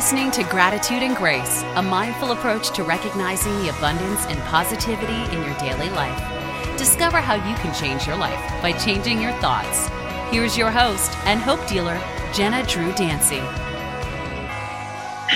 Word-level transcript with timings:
listening 0.00 0.30
to 0.30 0.42
Gratitude 0.44 1.02
and 1.02 1.14
Grace, 1.14 1.62
a 1.74 1.82
mindful 1.82 2.32
approach 2.32 2.70
to 2.70 2.82
recognizing 2.82 3.54
the 3.58 3.68
abundance 3.68 4.24
and 4.28 4.40
positivity 4.44 5.12
in 5.12 5.44
your 5.44 5.54
daily 5.58 5.90
life. 5.90 6.78
Discover 6.78 7.18
how 7.18 7.34
you 7.34 7.54
can 7.56 7.74
change 7.74 8.06
your 8.06 8.16
life 8.16 8.40
by 8.62 8.72
changing 8.72 9.20
your 9.20 9.32
thoughts. 9.42 9.88
Here's 10.32 10.56
your 10.56 10.70
host 10.70 11.14
and 11.26 11.38
hope 11.38 11.60
dealer, 11.68 12.00
Jenna 12.32 12.64
Drew 12.66 12.94
Dancy. 12.94 13.40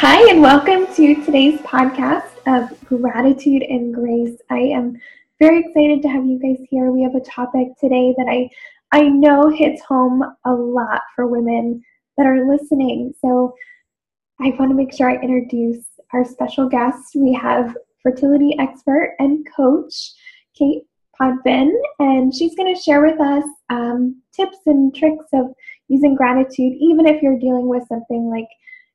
Hi, 0.00 0.30
and 0.30 0.40
welcome 0.40 0.86
to 0.94 1.14
today's 1.22 1.60
podcast 1.60 2.30
of 2.46 2.70
Gratitude 2.86 3.64
and 3.64 3.92
Grace. 3.92 4.40
I 4.48 4.60
am 4.60 4.96
very 5.40 5.58
excited 5.58 6.00
to 6.00 6.08
have 6.08 6.24
you 6.24 6.38
guys 6.38 6.66
here. 6.70 6.90
We 6.90 7.02
have 7.02 7.14
a 7.14 7.20
topic 7.20 7.76
today 7.78 8.14
that 8.16 8.28
I 8.30 8.48
I 8.92 9.08
know 9.08 9.50
hits 9.50 9.82
home 9.82 10.24
a 10.46 10.54
lot 10.54 11.02
for 11.14 11.26
women 11.26 11.84
that 12.16 12.26
are 12.26 12.50
listening. 12.50 13.12
So 13.20 13.54
I 14.44 14.50
want 14.58 14.70
to 14.70 14.76
make 14.76 14.92
sure 14.92 15.08
I 15.08 15.14
introduce 15.14 15.86
our 16.12 16.22
special 16.22 16.68
guest. 16.68 17.12
We 17.14 17.32
have 17.32 17.74
fertility 18.02 18.54
expert 18.58 19.16
and 19.18 19.46
coach, 19.56 20.12
Kate 20.54 20.82
Potvin, 21.18 21.72
and 21.98 22.34
she's 22.34 22.54
going 22.54 22.74
to 22.74 22.78
share 22.78 23.00
with 23.00 23.18
us 23.18 23.44
um, 23.70 24.20
tips 24.36 24.58
and 24.66 24.94
tricks 24.94 25.24
of 25.32 25.46
using 25.88 26.14
gratitude, 26.14 26.74
even 26.78 27.06
if 27.06 27.22
you're 27.22 27.38
dealing 27.38 27.68
with 27.68 27.88
something 27.88 28.28
like 28.28 28.48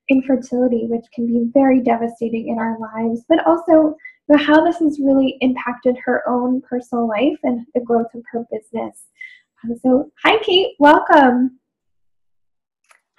infertility, 0.10 0.86
which 0.88 1.06
can 1.16 1.26
be 1.26 1.50
very 1.52 1.82
devastating 1.82 2.50
in 2.50 2.60
our 2.60 2.78
lives, 2.78 3.24
but 3.28 3.44
also 3.48 3.72
you 3.72 3.96
know, 4.30 4.38
how 4.38 4.64
this 4.64 4.78
has 4.78 5.00
really 5.00 5.40
impacted 5.42 5.98
her 6.06 6.22
own 6.30 6.62
personal 6.62 7.08
life 7.08 7.40
and 7.42 7.66
the 7.74 7.82
growth 7.82 8.14
of 8.14 8.22
her 8.32 8.46
business. 8.52 9.06
Um, 9.64 9.76
so, 9.82 10.12
hi, 10.24 10.38
Kate, 10.44 10.76
welcome. 10.78 11.60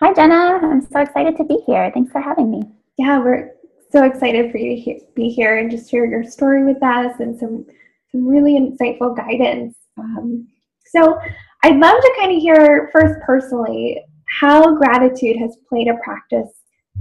Hi, 0.03 0.15
Jenna. 0.15 0.59
I'm 0.63 0.81
so 0.81 1.01
excited 1.01 1.37
to 1.37 1.45
be 1.45 1.59
here. 1.67 1.91
Thanks 1.93 2.11
for 2.11 2.23
having 2.23 2.51
me. 2.51 2.63
Yeah, 2.97 3.19
we're 3.19 3.51
so 3.93 4.05
excited 4.05 4.51
for 4.51 4.57
you 4.57 4.75
to 4.75 4.81
he- 4.81 5.03
be 5.15 5.29
here 5.29 5.59
and 5.59 5.71
just 5.71 5.91
share 5.91 6.07
your 6.07 6.25
story 6.25 6.65
with 6.65 6.83
us 6.83 7.21
and 7.21 7.39
some 7.39 7.67
some 8.11 8.27
really 8.27 8.59
insightful 8.59 9.15
guidance. 9.15 9.77
Um, 9.99 10.49
so, 10.87 11.19
I'd 11.63 11.77
love 11.79 12.01
to 12.01 12.15
kind 12.19 12.35
of 12.35 12.41
hear 12.41 12.89
first 12.95 13.21
personally 13.27 14.03
how 14.41 14.75
gratitude 14.75 15.37
has 15.37 15.59
played 15.69 15.89
a 15.89 15.99
practice 16.03 16.49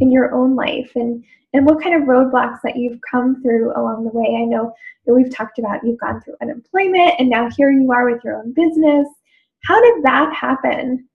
in 0.02 0.12
your 0.12 0.36
own 0.36 0.58
life 0.58 0.92
and 0.96 1.24
and 1.54 1.66
what 1.66 1.82
kind 1.82 1.96
of 1.96 2.02
roadblocks 2.06 2.60
that 2.66 2.76
you've 2.76 3.00
come 3.10 3.42
through 3.42 3.72
along 3.78 4.04
the 4.04 4.12
way. 4.12 4.36
I 4.42 4.44
know 4.44 4.74
that 5.06 5.14
we've 5.14 5.34
talked 5.34 5.58
about 5.58 5.86
you've 5.86 6.02
gone 6.02 6.20
through 6.20 6.36
unemployment 6.42 7.14
and 7.18 7.30
now 7.30 7.50
here 7.50 7.72
you 7.72 7.90
are 7.94 8.12
with 8.12 8.26
your 8.26 8.40
own 8.40 8.52
business. 8.52 9.08
How 9.64 9.82
did 9.82 10.04
that 10.04 10.34
happen? 10.34 11.09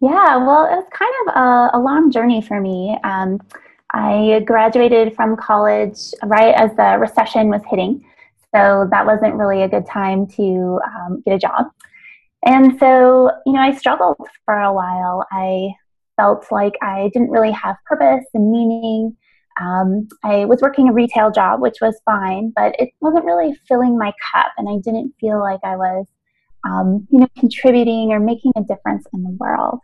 Yeah, 0.00 0.36
well, 0.38 0.64
it 0.64 0.76
was 0.76 0.86
kind 0.92 1.12
of 1.28 1.34
a, 1.36 1.78
a 1.78 1.80
long 1.80 2.10
journey 2.10 2.40
for 2.40 2.60
me. 2.60 2.96
Um, 3.04 3.38
I 3.92 4.42
graduated 4.46 5.14
from 5.14 5.36
college 5.36 5.98
right 6.24 6.54
as 6.54 6.74
the 6.76 6.96
recession 6.98 7.48
was 7.48 7.60
hitting, 7.68 8.04
so 8.54 8.88
that 8.90 9.04
wasn't 9.04 9.34
really 9.34 9.62
a 9.62 9.68
good 9.68 9.86
time 9.86 10.26
to 10.28 10.80
um, 10.86 11.22
get 11.26 11.34
a 11.34 11.38
job. 11.38 11.66
And 12.46 12.78
so, 12.78 13.30
you 13.44 13.52
know, 13.52 13.60
I 13.60 13.74
struggled 13.74 14.16
for 14.46 14.54
a 14.58 14.72
while. 14.72 15.26
I 15.30 15.70
felt 16.16 16.46
like 16.50 16.74
I 16.82 17.10
didn't 17.12 17.30
really 17.30 17.52
have 17.52 17.76
purpose 17.84 18.24
and 18.32 18.50
meaning. 18.50 19.16
Um, 19.60 20.08
I 20.24 20.46
was 20.46 20.62
working 20.62 20.88
a 20.88 20.92
retail 20.94 21.30
job, 21.30 21.60
which 21.60 21.76
was 21.82 22.00
fine, 22.06 22.52
but 22.56 22.74
it 22.78 22.90
wasn't 23.00 23.26
really 23.26 23.54
filling 23.68 23.98
my 23.98 24.12
cup, 24.32 24.52
and 24.56 24.68
I 24.68 24.78
didn't 24.82 25.14
feel 25.20 25.40
like 25.40 25.60
I 25.62 25.76
was, 25.76 26.06
um, 26.64 27.06
you 27.10 27.20
know, 27.20 27.28
contributing 27.38 28.12
or 28.12 28.20
making 28.20 28.52
a 28.56 28.62
difference 28.62 29.06
in 29.12 29.24
the 29.24 29.36
world. 29.38 29.80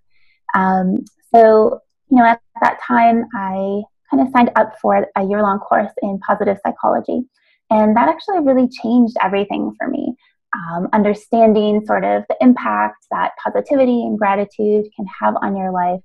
Um, 0.55 1.05
so, 1.35 1.81
you 2.11 2.19
know, 2.19 2.25
at 2.25 2.41
that 2.61 2.79
time, 2.87 3.25
I 3.35 3.83
kind 4.11 4.27
of 4.27 4.29
signed 4.33 4.51
up 4.57 4.75
for 4.81 5.07
a 5.17 5.25
year 5.25 5.43
long 5.43 5.59
course 5.59 5.93
in 6.03 6.19
positive 6.21 6.59
psychology. 6.65 7.23
And 7.71 7.97
that 7.97 8.09
actually 8.09 8.41
really 8.41 8.69
changed 8.69 9.17
everything 9.23 9.75
for 9.79 9.89
me. 9.89 10.15
Um, 10.55 10.89
understanding 10.93 11.85
sort 11.85 12.05
of 12.05 12.23
the 12.29 12.37
impact 12.41 13.07
that 13.11 13.33
positivity 13.43 14.03
and 14.03 14.19
gratitude 14.19 14.87
can 14.97 15.07
have 15.21 15.35
on 15.43 15.57
your 15.57 15.73
life 15.73 16.01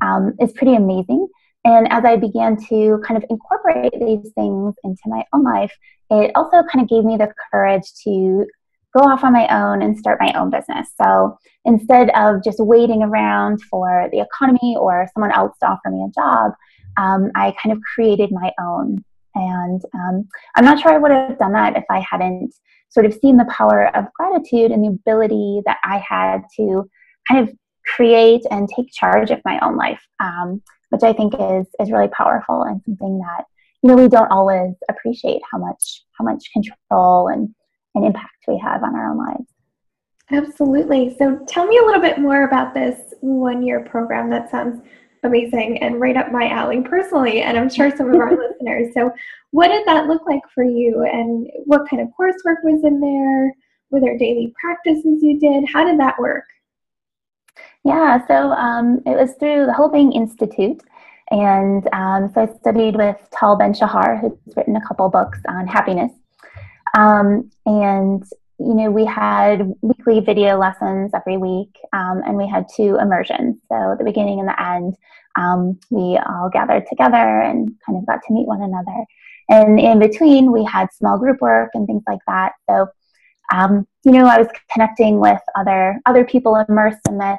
um, 0.00 0.34
is 0.40 0.52
pretty 0.52 0.74
amazing. 0.74 1.28
And 1.64 1.86
as 1.92 2.04
I 2.04 2.16
began 2.16 2.56
to 2.68 3.00
kind 3.06 3.22
of 3.22 3.24
incorporate 3.30 3.92
these 3.92 4.32
things 4.34 4.74
into 4.82 5.02
my 5.06 5.22
own 5.32 5.44
life, 5.44 5.72
it 6.10 6.32
also 6.34 6.62
kind 6.72 6.82
of 6.82 6.88
gave 6.88 7.04
me 7.04 7.16
the 7.16 7.32
courage 7.52 7.84
to 8.04 8.46
go 8.94 9.00
off 9.00 9.24
on 9.24 9.32
my 9.32 9.46
own 9.48 9.82
and 9.82 9.98
start 9.98 10.20
my 10.20 10.32
own 10.34 10.50
business. 10.50 10.88
So 11.00 11.38
instead 11.64 12.10
of 12.10 12.44
just 12.44 12.58
waiting 12.60 13.02
around 13.02 13.62
for 13.62 14.08
the 14.12 14.20
economy 14.20 14.76
or 14.78 15.08
someone 15.14 15.32
else 15.32 15.56
to 15.60 15.68
offer 15.68 15.90
me 15.90 16.04
a 16.04 16.20
job, 16.20 16.52
um, 16.98 17.30
I 17.34 17.54
kind 17.62 17.74
of 17.74 17.82
created 17.94 18.30
my 18.32 18.52
own. 18.60 19.04
And 19.34 19.82
um, 19.94 20.28
I'm 20.56 20.64
not 20.64 20.80
sure 20.80 20.92
I 20.92 20.98
would 20.98 21.10
have 21.10 21.38
done 21.38 21.52
that 21.52 21.76
if 21.76 21.84
I 21.90 22.00
hadn't 22.00 22.52
sort 22.90 23.06
of 23.06 23.14
seen 23.14 23.38
the 23.38 23.46
power 23.46 23.94
of 23.96 24.12
gratitude 24.12 24.70
and 24.70 24.84
the 24.84 24.88
ability 24.88 25.62
that 25.64 25.78
I 25.84 26.02
had 26.06 26.42
to 26.56 26.88
kind 27.26 27.48
of 27.48 27.54
create 27.86 28.42
and 28.50 28.68
take 28.68 28.92
charge 28.92 29.30
of 29.30 29.40
my 29.44 29.58
own 29.60 29.76
life, 29.76 30.02
um, 30.20 30.62
which 30.90 31.02
I 31.02 31.14
think 31.14 31.34
is 31.34 31.66
is 31.80 31.90
really 31.90 32.08
powerful 32.08 32.62
and 32.62 32.82
something 32.84 33.18
that 33.18 33.44
you 33.82 33.88
know 33.88 33.96
we 33.96 34.08
don't 34.08 34.30
always 34.30 34.74
appreciate 34.90 35.40
how 35.50 35.58
much 35.58 36.04
how 36.18 36.24
much 36.24 36.44
control 36.52 37.28
and 37.28 37.48
and 37.94 38.04
impact 38.04 38.44
we 38.48 38.58
have 38.58 38.82
on 38.82 38.94
our 38.94 39.10
own 39.10 39.18
lives. 39.18 39.48
Absolutely. 40.30 41.14
So 41.18 41.38
tell 41.46 41.66
me 41.66 41.78
a 41.78 41.84
little 41.84 42.00
bit 42.00 42.18
more 42.18 42.44
about 42.44 42.74
this 42.74 43.14
one 43.20 43.62
year 43.62 43.80
program. 43.84 44.30
That 44.30 44.50
sounds 44.50 44.82
amazing 45.24 45.78
and 45.82 46.00
right 46.00 46.16
up 46.16 46.32
my 46.32 46.48
alley 46.48 46.80
personally, 46.80 47.42
and 47.42 47.56
I'm 47.56 47.70
sure 47.70 47.94
some 47.94 48.08
of 48.08 48.16
our 48.16 48.30
listeners. 48.36 48.92
So, 48.94 49.12
what 49.50 49.68
did 49.68 49.86
that 49.86 50.06
look 50.06 50.22
like 50.26 50.42
for 50.54 50.64
you, 50.64 51.04
and 51.04 51.46
what 51.66 51.88
kind 51.88 52.02
of 52.02 52.08
coursework 52.18 52.64
was 52.64 52.82
in 52.84 53.00
there? 53.00 53.54
Were 53.90 54.00
there 54.00 54.16
daily 54.16 54.52
practices 54.60 55.22
you 55.22 55.38
did? 55.38 55.68
How 55.70 55.84
did 55.84 56.00
that 56.00 56.18
work? 56.18 56.44
Yeah, 57.84 58.26
so 58.26 58.52
um, 58.52 59.02
it 59.06 59.16
was 59.16 59.34
through 59.34 59.66
the 59.66 59.72
Wholebeing 59.72 60.14
Institute. 60.14 60.80
And 61.30 61.88
um, 61.92 62.30
so 62.32 62.42
I 62.42 62.58
studied 62.58 62.96
with 62.96 63.16
Tal 63.32 63.56
Ben 63.56 63.72
Shahar, 63.72 64.18
who's 64.20 64.32
written 64.56 64.76
a 64.76 64.86
couple 64.86 65.08
books 65.08 65.38
on 65.48 65.66
happiness. 65.66 66.12
Um, 66.96 67.50
and 67.66 68.24
you 68.58 68.74
know, 68.74 68.90
we 68.90 69.04
had 69.04 69.72
weekly 69.80 70.20
video 70.20 70.58
lessons 70.58 71.10
every 71.14 71.36
week, 71.36 71.74
um, 71.92 72.22
and 72.24 72.36
we 72.36 72.48
had 72.48 72.66
two 72.74 72.96
immersions. 73.00 73.56
So 73.68 73.96
the 73.98 74.04
beginning 74.04 74.38
and 74.38 74.48
the 74.48 74.62
end, 74.62 74.94
um, 75.36 75.80
we 75.90 76.18
all 76.18 76.48
gathered 76.52 76.86
together 76.88 77.40
and 77.40 77.70
kind 77.84 77.98
of 77.98 78.06
got 78.06 78.20
to 78.26 78.32
meet 78.32 78.46
one 78.46 78.62
another. 78.62 79.04
And 79.48 79.80
in 79.80 79.98
between, 79.98 80.52
we 80.52 80.64
had 80.64 80.92
small 80.92 81.18
group 81.18 81.40
work 81.40 81.70
and 81.74 81.86
things 81.86 82.04
like 82.06 82.20
that. 82.28 82.52
So, 82.70 82.86
um, 83.52 83.86
you 84.04 84.12
know, 84.12 84.26
I 84.26 84.38
was 84.38 84.48
connecting 84.72 85.18
with 85.18 85.40
other 85.56 86.00
other 86.06 86.24
people 86.24 86.56
immersed 86.68 87.00
in 87.08 87.18
this, 87.18 87.38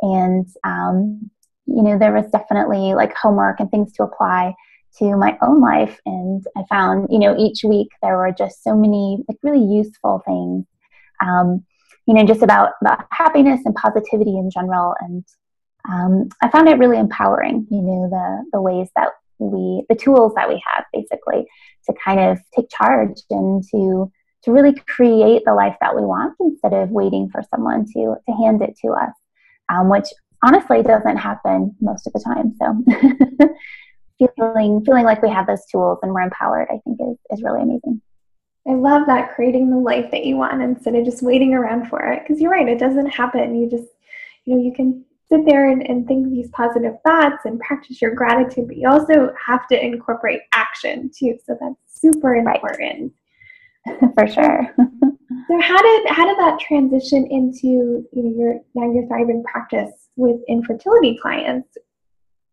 and 0.00 0.46
um, 0.64 1.30
you 1.66 1.82
know, 1.82 1.98
there 1.98 2.12
was 2.12 2.30
definitely 2.30 2.94
like 2.94 3.14
homework 3.14 3.60
and 3.60 3.70
things 3.70 3.92
to 3.94 4.04
apply 4.04 4.54
to 4.98 5.16
my 5.16 5.36
own 5.42 5.60
life 5.60 6.00
and 6.06 6.44
i 6.56 6.62
found 6.68 7.08
you 7.10 7.18
know 7.18 7.36
each 7.38 7.64
week 7.64 7.88
there 8.02 8.16
were 8.16 8.32
just 8.36 8.62
so 8.62 8.76
many 8.76 9.18
like 9.28 9.38
really 9.42 9.64
useful 9.64 10.22
things 10.26 10.66
um, 11.24 11.64
you 12.06 12.14
know 12.14 12.24
just 12.24 12.42
about, 12.42 12.72
about 12.80 13.04
happiness 13.10 13.60
and 13.64 13.74
positivity 13.74 14.36
in 14.36 14.50
general 14.50 14.94
and 15.00 15.24
um, 15.90 16.28
i 16.42 16.48
found 16.50 16.68
it 16.68 16.78
really 16.78 16.98
empowering 16.98 17.66
you 17.70 17.80
know 17.80 18.08
the 18.10 18.44
the 18.52 18.60
ways 18.60 18.88
that 18.96 19.10
we 19.38 19.84
the 19.88 19.94
tools 19.94 20.32
that 20.34 20.48
we 20.48 20.62
have 20.66 20.84
basically 20.92 21.46
to 21.86 21.94
kind 22.04 22.20
of 22.20 22.38
take 22.54 22.68
charge 22.70 23.20
and 23.30 23.64
to 23.70 24.10
to 24.44 24.50
really 24.50 24.74
create 24.88 25.42
the 25.44 25.54
life 25.54 25.76
that 25.80 25.94
we 25.94 26.02
want 26.02 26.34
instead 26.40 26.72
of 26.72 26.90
waiting 26.90 27.28
for 27.30 27.42
someone 27.50 27.84
to 27.86 28.14
to 28.28 28.34
hand 28.42 28.62
it 28.62 28.76
to 28.80 28.88
us 28.88 29.12
um, 29.72 29.88
which 29.88 30.06
honestly 30.44 30.82
doesn't 30.82 31.16
happen 31.16 31.74
most 31.80 32.06
of 32.06 32.12
the 32.12 32.20
time 32.20 32.52
so 32.58 33.48
feeling 34.36 34.84
feeling 34.84 35.04
like 35.04 35.22
we 35.22 35.30
have 35.30 35.46
those 35.46 35.64
tools 35.66 35.98
and 36.02 36.12
we're 36.12 36.20
empowered 36.20 36.68
i 36.70 36.78
think 36.84 36.98
is, 37.00 37.18
is 37.30 37.42
really 37.42 37.62
amazing. 37.62 38.00
I 38.66 38.74
love 38.74 39.06
that 39.06 39.34
creating 39.34 39.70
the 39.70 39.76
life 39.76 40.10
that 40.12 40.24
you 40.24 40.36
want 40.36 40.62
instead 40.62 40.94
of 40.94 41.04
just 41.04 41.22
waiting 41.22 41.52
around 41.52 41.88
for 41.88 42.00
it. 42.12 42.22
Because 42.22 42.40
you're 42.40 42.50
right 42.50 42.68
it 42.68 42.78
doesn't 42.78 43.06
happen. 43.06 43.56
You 43.56 43.68
just 43.68 43.88
you 44.44 44.54
know 44.54 44.62
you 44.62 44.72
can 44.72 45.04
sit 45.28 45.44
there 45.46 45.70
and, 45.70 45.88
and 45.88 46.06
think 46.06 46.28
these 46.30 46.50
positive 46.50 46.94
thoughts 47.06 47.44
and 47.44 47.58
practice 47.60 48.02
your 48.02 48.14
gratitude 48.14 48.68
but 48.68 48.76
you 48.76 48.86
also 48.88 49.32
have 49.46 49.66
to 49.68 49.84
incorporate 49.84 50.42
action 50.52 51.10
too. 51.16 51.38
So 51.44 51.56
that's 51.60 51.74
super 52.00 52.34
important. 52.34 53.12
Right. 53.86 53.98
for 54.14 54.28
sure. 54.28 54.74
So 55.48 55.60
how 55.60 55.80
did 55.82 56.08
how 56.08 56.26
did 56.26 56.38
that 56.38 56.60
transition 56.60 57.26
into 57.26 58.06
you 58.12 58.22
know 58.22 58.34
your 58.36 58.60
now 58.74 58.92
your 58.92 59.06
thriving 59.06 59.42
practice 59.42 59.90
with 60.14 60.40
infertility 60.46 61.18
clients 61.20 61.76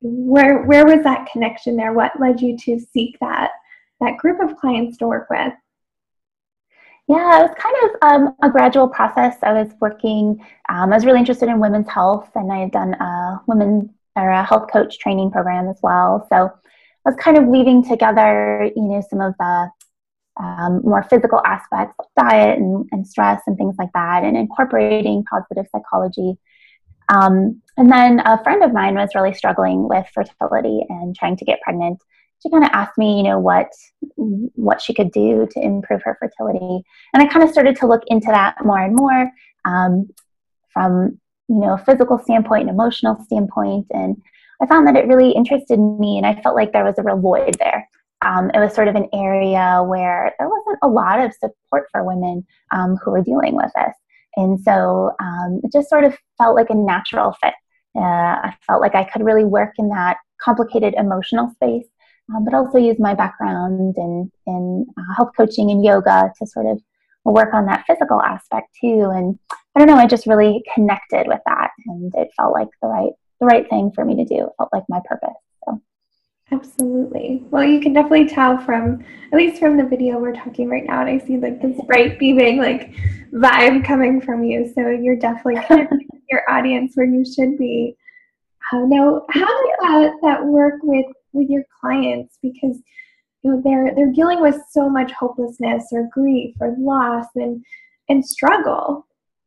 where 0.01 0.63
where 0.63 0.85
was 0.85 1.03
that 1.03 1.29
connection 1.31 1.75
there? 1.75 1.93
What 1.93 2.19
led 2.19 2.41
you 2.41 2.57
to 2.57 2.79
seek 2.79 3.17
that 3.19 3.51
that 3.99 4.17
group 4.17 4.39
of 4.41 4.57
clients 4.57 4.97
to 4.97 5.07
work 5.07 5.29
with? 5.29 5.53
Yeah, 7.07 7.39
it 7.39 7.49
was 7.49 7.55
kind 7.57 7.75
of 7.83 7.89
um, 8.03 8.35
a 8.43 8.51
gradual 8.51 8.87
process. 8.87 9.35
I 9.41 9.51
was 9.51 9.73
working, 9.81 10.45
um, 10.69 10.93
I 10.93 10.95
was 10.95 11.05
really 11.07 11.17
interested 11.17 11.49
in 11.49 11.59
women's 11.59 11.89
health, 11.89 12.29
and 12.35 12.53
I 12.53 12.59
had 12.59 12.71
done 12.71 12.93
a 12.93 13.41
women 13.47 13.89
or 14.15 14.29
a 14.29 14.43
health 14.43 14.71
coach 14.71 14.99
training 14.99 15.31
program 15.31 15.67
as 15.67 15.79
well. 15.81 16.27
So 16.29 16.35
I 16.35 17.09
was 17.09 17.15
kind 17.15 17.35
of 17.35 17.45
weaving 17.45 17.83
together, 17.83 18.71
you 18.75 18.83
know, 18.83 19.01
some 19.09 19.21
of 19.21 19.33
the 19.39 19.71
um, 20.39 20.81
more 20.83 21.01
physical 21.09 21.41
aspects 21.45 21.95
diet 22.15 22.59
and, 22.59 22.87
and 22.91 23.07
stress 23.07 23.41
and 23.47 23.57
things 23.57 23.75
like 23.79 23.91
that, 23.95 24.23
and 24.23 24.37
incorporating 24.37 25.23
positive 25.23 25.65
psychology. 25.71 26.37
Um, 27.09 27.61
and 27.77 27.91
then 27.91 28.21
a 28.21 28.41
friend 28.43 28.63
of 28.63 28.73
mine 28.73 28.95
was 28.95 29.09
really 29.15 29.33
struggling 29.33 29.87
with 29.87 30.05
fertility 30.13 30.81
and 30.89 31.15
trying 31.15 31.37
to 31.37 31.45
get 31.45 31.61
pregnant. 31.61 31.99
She 32.41 32.49
kind 32.49 32.63
of 32.63 32.69
asked 32.71 32.97
me, 32.97 33.17
you 33.17 33.23
know, 33.23 33.39
what 33.39 33.71
what 34.15 34.81
she 34.81 34.93
could 34.93 35.11
do 35.11 35.47
to 35.51 35.61
improve 35.61 36.01
her 36.03 36.17
fertility, 36.19 36.83
and 37.13 37.21
I 37.21 37.27
kind 37.27 37.43
of 37.43 37.51
started 37.51 37.75
to 37.77 37.87
look 37.87 38.03
into 38.07 38.27
that 38.27 38.55
more 38.63 38.79
and 38.79 38.95
more 38.95 39.29
um, 39.65 40.09
from 40.71 41.19
you 41.49 41.59
know 41.59 41.73
a 41.73 41.77
physical 41.77 42.17
standpoint, 42.17 42.63
an 42.63 42.69
emotional 42.69 43.21
standpoint, 43.25 43.87
and 43.91 44.21
I 44.61 44.67
found 44.67 44.87
that 44.87 44.95
it 44.95 45.07
really 45.07 45.31
interested 45.31 45.77
me, 45.77 46.17
and 46.17 46.25
I 46.25 46.41
felt 46.41 46.55
like 46.55 46.71
there 46.71 46.85
was 46.85 46.97
a 46.97 47.03
real 47.03 47.19
void 47.19 47.57
there 47.59 47.89
um, 48.21 48.51
it 48.53 48.59
was 48.59 48.73
sort 48.73 48.87
of 48.87 48.95
an 48.95 49.07
area 49.13 49.81
where 49.85 50.33
there 50.37 50.49
wasn't 50.49 50.79
a 50.83 50.87
lot 50.87 51.19
of 51.19 51.33
support 51.33 51.87
for 51.91 52.03
women 52.03 52.45
um, 52.71 52.97
who 52.97 53.11
were 53.11 53.23
dealing 53.23 53.55
with 53.55 53.71
this. 53.75 53.95
And 54.35 54.59
so 54.61 55.11
um, 55.19 55.61
it 55.63 55.71
just 55.71 55.89
sort 55.89 56.03
of 56.03 56.17
felt 56.37 56.55
like 56.55 56.69
a 56.69 56.75
natural 56.75 57.35
fit. 57.41 57.53
Uh, 57.95 58.01
I 58.01 58.55
felt 58.67 58.81
like 58.81 58.95
I 58.95 59.03
could 59.03 59.23
really 59.23 59.45
work 59.45 59.73
in 59.77 59.89
that 59.89 60.17
complicated 60.41 60.93
emotional 60.97 61.49
space, 61.55 61.87
um, 62.33 62.45
but 62.45 62.53
also 62.53 62.77
use 62.77 62.99
my 62.99 63.13
background 63.13 63.95
in, 63.97 64.31
in 64.45 64.85
uh, 64.97 65.13
health 65.17 65.31
coaching 65.35 65.71
and 65.71 65.83
yoga 65.83 66.31
to 66.37 66.45
sort 66.45 66.67
of 66.67 66.79
work 67.25 67.53
on 67.53 67.65
that 67.65 67.85
physical 67.85 68.21
aspect 68.21 68.67
too. 68.79 69.11
And 69.13 69.37
I 69.75 69.79
don't 69.79 69.87
know, 69.87 69.95
I 69.95 70.07
just 70.07 70.27
really 70.27 70.63
connected 70.73 71.27
with 71.27 71.39
that, 71.45 71.71
and 71.87 72.13
it 72.15 72.29
felt 72.35 72.53
like 72.53 72.69
the 72.81 72.87
right 72.87 73.11
the 73.39 73.45
right 73.45 73.69
thing 73.69 73.91
for 73.93 74.03
me 74.03 74.15
to 74.15 74.25
do. 74.25 74.45
It 74.45 74.53
felt 74.57 74.69
like 74.73 74.83
my 74.89 74.99
purpose. 75.05 75.29
Absolutely. 76.51 77.43
Well, 77.51 77.63
you 77.63 77.79
can 77.79 77.93
definitely 77.93 78.27
tell 78.27 78.57
from, 78.57 79.03
at 79.31 79.37
least 79.37 79.59
from 79.59 79.77
the 79.77 79.83
video 79.83 80.17
we're 80.17 80.33
talking 80.33 80.67
right 80.67 80.85
now, 80.85 81.01
and 81.01 81.09
I 81.09 81.23
see 81.23 81.37
like 81.37 81.61
this 81.61 81.79
bright, 81.85 82.17
beaming 82.17 82.57
like 82.57 82.93
vibe 83.31 83.85
coming 83.85 84.19
from 84.19 84.43
you. 84.43 84.71
So 84.73 84.89
you're 84.89 85.15
definitely 85.15 85.61
connecting 85.67 86.07
with 86.11 86.23
your 86.29 86.49
audience 86.49 86.93
where 86.95 87.05
you 87.05 87.23
should 87.23 87.57
be. 87.57 87.95
Uh, 88.73 88.85
now, 88.85 89.25
how 89.29 89.45
does 89.45 89.75
that, 89.81 90.13
that 90.23 90.45
work 90.45 90.75
with 90.83 91.05
with 91.33 91.49
your 91.49 91.63
clients? 91.79 92.37
Because 92.41 92.77
you 93.43 93.51
know 93.51 93.61
they're 93.63 93.93
they're 93.95 94.11
dealing 94.11 94.41
with 94.41 94.55
so 94.71 94.89
much 94.89 95.11
hopelessness 95.11 95.85
or 95.91 96.09
grief 96.11 96.55
or 96.59 96.75
loss 96.79 97.27
and 97.35 97.63
and 98.09 98.25
struggle. 98.25 99.05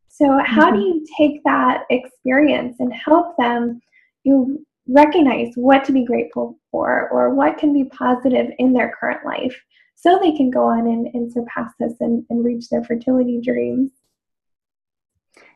So 0.08 0.38
how 0.44 0.70
mm-hmm. 0.70 0.76
do 0.76 0.82
you 0.82 1.06
take 1.16 1.42
that 1.44 1.84
experience 1.90 2.76
and 2.78 2.92
help 2.92 3.36
them? 3.38 3.80
You 4.24 4.64
recognize 4.88 5.52
what 5.54 5.84
to 5.84 5.92
be 5.92 6.04
grateful 6.04 6.58
for 6.70 7.08
or 7.10 7.34
what 7.34 7.58
can 7.58 7.72
be 7.72 7.84
positive 7.84 8.50
in 8.58 8.72
their 8.72 8.94
current 8.98 9.24
life 9.24 9.56
so 9.94 10.18
they 10.18 10.32
can 10.32 10.50
go 10.50 10.64
on 10.64 10.86
and, 10.86 11.08
and 11.14 11.32
surpass 11.32 11.72
this 11.78 11.94
and, 12.00 12.24
and 12.28 12.44
reach 12.44 12.68
their 12.68 12.82
fertility 12.82 13.40
dreams. 13.40 13.90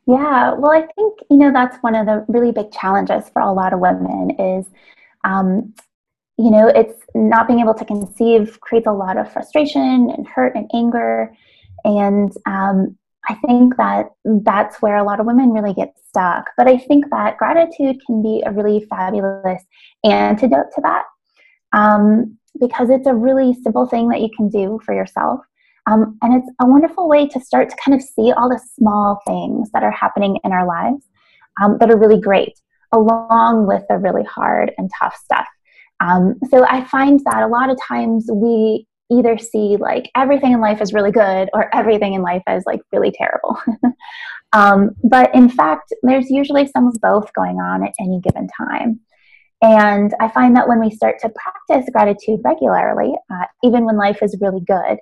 Yeah, 0.07 0.55
well, 0.55 0.71
I 0.71 0.87
think, 0.95 1.19
you 1.31 1.37
know, 1.37 1.53
that's 1.53 1.77
one 1.79 1.97
of 1.97 2.07
the 2.07 2.25
really 2.29 2.53
big 2.53 2.71
challenges 2.71 3.29
for 3.29 3.43
a 3.43 3.53
lot 3.53 3.73
of 3.73 3.81
women 3.81 4.31
is, 4.39 4.67
um, 5.25 5.75
you 6.39 6.51
know, 6.51 6.69
it's 6.69 7.03
not 7.15 7.49
being 7.49 7.59
able 7.59 7.75
to 7.75 7.85
conceive 7.85 8.61
creates 8.61 8.87
a 8.87 8.93
lot 8.93 9.17
of 9.17 9.33
frustration 9.33 10.11
and 10.11 10.27
hurt 10.29 10.55
and 10.55 10.71
anger. 10.73 11.35
And 11.85 12.33
um, 12.47 12.97
I 13.29 13.35
think 13.47 13.77
that 13.77 14.07
that's 14.25 14.81
where 14.81 14.97
a 14.97 15.05
lot 15.05 15.21
of 15.21 15.27
women 15.27 15.51
really 15.51 15.75
get 15.75 15.95
stuck. 16.09 16.51
But 16.57 16.69
I 16.69 16.79
think 16.79 17.11
that 17.11 17.39
gratitude 17.39 17.97
can 18.07 18.23
be 18.23 18.43
a 18.47 18.53
really 18.53 18.87
fabulous 18.89 19.63
antidote 20.05 20.67
to 20.75 20.81
that 20.83 21.05
um, 21.73 22.39
because 22.61 22.91
it's 22.91 23.07
a 23.07 23.15
really 23.15 23.55
simple 23.63 23.87
thing 23.87 24.09
that 24.11 24.21
you 24.21 24.31
can 24.37 24.49
do 24.49 24.81
for 24.85 24.95
yourself. 24.95 25.41
Um, 25.89 26.19
and 26.23 26.35
it's 26.35 26.51
a 26.61 26.67
wonderful 26.67 27.09
way 27.09 27.29
to 27.29 27.41
start 27.41 27.69
to 27.71 27.77
kind 27.85 27.95
of 27.95 28.03
see 28.03 28.33
all 28.33 28.49
the 28.49 28.61
small 28.75 29.21
things 29.27 29.71
that 29.73 29.85
are 29.85 29.93
happening 29.93 30.39
in 30.43 30.53
our 30.53 30.67
lives 30.67 31.05
um, 31.63 31.79
that 31.79 31.91
are 31.91 31.99
really 31.99 32.21
great, 32.21 32.59
along 32.93 33.67
with 33.67 33.85
the 33.89 33.99
really 33.99 34.25
hard 34.25 34.73
and 34.79 34.91
tough 34.99 35.17
stuff. 35.17 35.47
Um, 36.01 36.35
so 36.51 36.65
I 36.67 36.85
find 36.85 37.21
that 37.25 37.43
a 37.43 37.47
lot 37.47 37.71
of 37.71 37.79
times 37.87 38.29
we 38.33 38.87
either 39.11 39.39
see 39.39 39.77
like 39.79 40.11
everything 40.17 40.53
in 40.53 40.61
life 40.61 40.81
is 40.81 40.93
really 40.93 41.13
good 41.13 41.49
or 41.53 41.75
everything 41.75 42.15
in 42.15 42.23
life 42.23 42.43
is 42.49 42.65
like 42.67 42.81
really 42.93 43.13
terrible. 43.13 43.57
um, 44.53 44.91
but 45.05 45.35
in 45.35 45.49
fact, 45.49 45.93
there's 46.03 46.31
usually 46.31 46.67
some 46.67 46.87
of 46.87 47.01
both 47.01 47.33
going 47.33 47.57
on 47.57 47.85
at 47.85 47.95
any 48.01 48.21
given 48.21 48.49
time. 48.49 49.01
And 49.63 50.15
I 50.21 50.29
find 50.29 50.55
that 50.57 50.69
when 50.69 50.81
we 50.81 50.91
start 50.91 51.19
to 51.21 51.31
practice 51.31 51.89
gratitude 51.93 52.41
regularly, 52.45 53.13
uh, 53.31 53.47
even 53.63 53.85
when 53.85 53.97
life 53.97 54.19
is 54.23 54.37
really 54.41 54.61
good, 54.67 54.99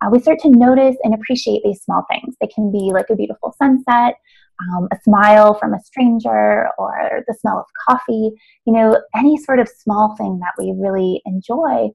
uh, 0.00 0.10
we 0.10 0.18
start 0.18 0.40
to 0.40 0.50
notice 0.50 0.96
and 1.04 1.14
appreciate 1.14 1.62
these 1.64 1.82
small 1.82 2.04
things. 2.10 2.34
They 2.40 2.48
can 2.48 2.72
be 2.72 2.90
like 2.92 3.06
a 3.10 3.14
beautiful 3.14 3.54
sunset, 3.56 4.16
um, 4.60 4.88
a 4.92 4.96
smile 5.04 5.54
from 5.54 5.74
a 5.74 5.80
stranger, 5.80 6.68
or 6.78 7.22
the 7.28 7.34
smell 7.40 7.58
of 7.58 7.66
coffee, 7.88 8.32
you 8.66 8.72
know, 8.72 9.00
any 9.14 9.36
sort 9.36 9.60
of 9.60 9.68
small 9.68 10.16
thing 10.16 10.40
that 10.40 10.54
we 10.58 10.74
really 10.76 11.22
enjoy 11.24 11.90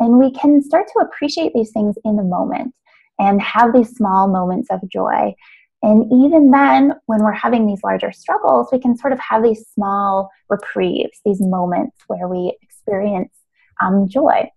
and 0.00 0.18
we 0.18 0.30
can 0.30 0.62
start 0.62 0.86
to 0.88 1.00
appreciate 1.00 1.52
these 1.54 1.70
things 1.72 1.96
in 2.04 2.16
the 2.16 2.22
moment 2.22 2.74
and 3.18 3.42
have 3.42 3.72
these 3.72 3.90
small 3.90 4.28
moments 4.28 4.68
of 4.70 4.80
joy. 4.88 5.34
And 5.82 6.04
even 6.24 6.50
then, 6.50 6.94
when 7.06 7.22
we're 7.22 7.32
having 7.32 7.66
these 7.66 7.82
larger 7.84 8.10
struggles, 8.12 8.68
we 8.72 8.80
can 8.80 8.96
sort 8.96 9.12
of 9.12 9.20
have 9.20 9.42
these 9.42 9.64
small 9.74 10.30
reprieves, 10.48 11.20
these 11.24 11.40
moments 11.40 11.96
where 12.08 12.26
we 12.26 12.56
experience 12.62 13.32
um, 13.80 14.08
joy. 14.08 14.50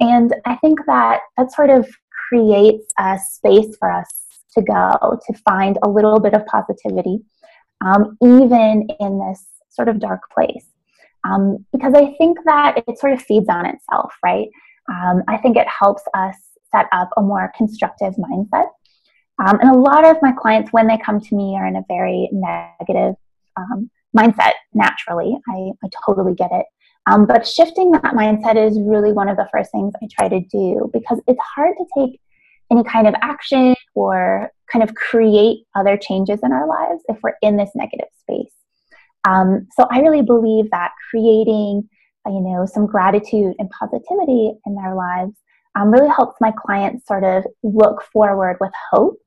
And 0.00 0.34
I 0.46 0.56
think 0.56 0.80
that 0.86 1.20
that 1.36 1.52
sort 1.52 1.70
of 1.70 1.88
creates 2.28 2.86
a 2.98 3.18
space 3.18 3.76
for 3.78 3.90
us 3.90 4.08
to 4.56 4.62
go 4.62 5.18
to 5.26 5.38
find 5.44 5.78
a 5.82 5.88
little 5.88 6.20
bit 6.20 6.34
of 6.34 6.44
positivity, 6.46 7.20
um, 7.84 8.16
even 8.22 8.88
in 9.00 9.18
this 9.18 9.44
sort 9.70 9.88
of 9.88 10.00
dark 10.00 10.22
place. 10.32 10.66
Um, 11.24 11.64
because 11.72 11.94
I 11.94 12.14
think 12.14 12.38
that 12.44 12.82
it 12.86 12.98
sort 12.98 13.12
of 13.12 13.22
feeds 13.22 13.48
on 13.48 13.66
itself, 13.66 14.14
right? 14.24 14.48
Um, 14.88 15.22
I 15.28 15.36
think 15.38 15.56
it 15.56 15.66
helps 15.68 16.02
us 16.14 16.36
set 16.74 16.86
up 16.92 17.10
a 17.16 17.22
more 17.22 17.52
constructive 17.56 18.14
mindset. 18.14 18.68
Um, 19.44 19.58
and 19.60 19.70
a 19.70 19.78
lot 19.78 20.04
of 20.04 20.16
my 20.20 20.32
clients, 20.32 20.72
when 20.72 20.86
they 20.86 20.98
come 20.98 21.20
to 21.20 21.36
me, 21.36 21.56
are 21.56 21.66
in 21.66 21.76
a 21.76 21.84
very 21.88 22.28
negative 22.32 23.14
um, 23.56 23.90
mindset 24.16 24.52
naturally. 24.74 25.36
I, 25.48 25.70
I 25.84 25.88
totally 26.04 26.34
get 26.34 26.50
it. 26.52 26.66
Um, 27.06 27.26
but 27.26 27.46
shifting 27.46 27.92
that 27.92 28.02
mindset 28.14 28.56
is 28.56 28.78
really 28.80 29.12
one 29.12 29.28
of 29.28 29.36
the 29.36 29.48
first 29.52 29.70
things 29.70 29.94
I 30.02 30.08
try 30.18 30.28
to 30.28 30.40
do 30.40 30.90
because 30.92 31.20
it's 31.26 31.40
hard 31.54 31.74
to 31.78 31.86
take 31.96 32.20
any 32.70 32.84
kind 32.84 33.06
of 33.06 33.14
action 33.22 33.74
or 33.94 34.50
kind 34.70 34.82
of 34.82 34.94
create 34.94 35.60
other 35.74 35.96
changes 35.96 36.40
in 36.42 36.52
our 36.52 36.66
lives 36.66 37.02
if 37.08 37.16
we're 37.22 37.36
in 37.40 37.56
this 37.56 37.70
negative 37.74 38.08
space. 38.20 38.52
Um, 39.26 39.66
so 39.78 39.86
I 39.90 40.00
really 40.00 40.22
believe 40.22 40.70
that 40.70 40.92
creating 41.10 41.88
you 42.28 42.40
know, 42.40 42.66
some 42.66 42.86
gratitude 42.86 43.54
and 43.58 43.70
positivity 43.70 44.52
in 44.66 44.74
their 44.74 44.94
lives 44.94 45.32
um, 45.76 45.90
really 45.90 46.08
helps 46.08 46.40
my 46.40 46.52
clients 46.52 47.06
sort 47.06 47.24
of 47.24 47.44
look 47.62 48.02
forward 48.12 48.56
with 48.60 48.72
hope 48.90 49.18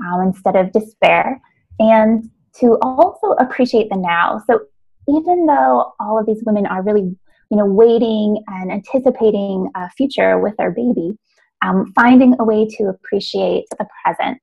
um, 0.00 0.22
instead 0.22 0.56
of 0.56 0.72
despair 0.72 1.40
and 1.78 2.28
to 2.54 2.78
also 2.82 3.32
appreciate 3.38 3.88
the 3.90 3.96
now. 3.96 4.42
So 4.48 4.60
even 5.08 5.46
though 5.46 5.92
all 6.00 6.18
of 6.18 6.26
these 6.26 6.42
women 6.44 6.66
are 6.66 6.82
really, 6.82 7.16
you 7.50 7.56
know, 7.56 7.66
waiting 7.66 8.42
and 8.48 8.70
anticipating 8.70 9.70
a 9.74 9.88
future 9.90 10.38
with 10.38 10.56
their 10.56 10.70
baby, 10.70 11.16
um, 11.64 11.92
finding 11.94 12.34
a 12.38 12.44
way 12.44 12.66
to 12.66 12.84
appreciate 12.84 13.64
the 13.78 13.86
present 14.02 14.40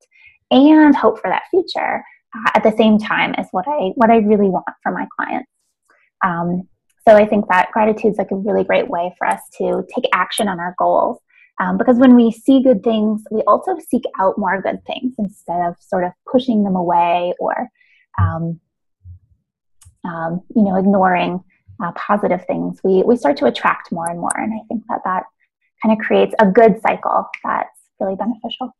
and 0.51 0.95
hope 0.95 1.19
for 1.19 1.29
that 1.29 1.43
future 1.49 2.03
uh, 2.35 2.51
at 2.55 2.63
the 2.63 2.75
same 2.77 2.99
time 2.99 3.33
is 3.37 3.47
what 3.51 3.65
I 3.67 3.91
what 3.95 4.09
I 4.09 4.17
really 4.17 4.49
want 4.49 4.65
for 4.83 4.91
my 4.91 5.07
clients. 5.15 5.49
Um, 6.23 6.67
so 7.07 7.15
I 7.15 7.25
think 7.25 7.47
that 7.49 7.71
gratitude 7.71 8.13
is 8.13 8.17
like 8.17 8.31
a 8.31 8.35
really 8.35 8.63
great 8.63 8.89
way 8.89 9.13
for 9.17 9.27
us 9.27 9.41
to 9.59 9.85
take 9.93 10.05
action 10.13 10.47
on 10.47 10.59
our 10.59 10.75
goals. 10.77 11.19
Um, 11.59 11.77
because 11.77 11.97
when 11.97 12.15
we 12.15 12.31
see 12.31 12.61
good 12.61 12.83
things, 12.83 13.23
we 13.31 13.41
also 13.41 13.77
seek 13.89 14.03
out 14.19 14.37
more 14.37 14.61
good 14.61 14.83
things 14.85 15.13
instead 15.17 15.61
of 15.61 15.75
sort 15.79 16.03
of 16.03 16.11
pushing 16.29 16.63
them 16.63 16.75
away 16.75 17.33
or, 17.39 17.69
um, 18.19 18.59
um, 20.03 20.41
you 20.55 20.63
know, 20.63 20.75
ignoring 20.75 21.43
uh, 21.81 21.91
positive 21.93 22.45
things. 22.45 22.79
We 22.83 23.03
we 23.03 23.15
start 23.15 23.37
to 23.37 23.45
attract 23.45 23.91
more 23.91 24.09
and 24.09 24.19
more, 24.19 24.37
and 24.37 24.53
I 24.53 24.63
think 24.67 24.83
that 24.89 25.01
that 25.05 25.23
kind 25.81 25.97
of 25.97 26.05
creates 26.05 26.33
a 26.39 26.45
good 26.45 26.81
cycle 26.81 27.27
that's 27.43 27.79
really 27.99 28.15
beneficial. 28.15 28.75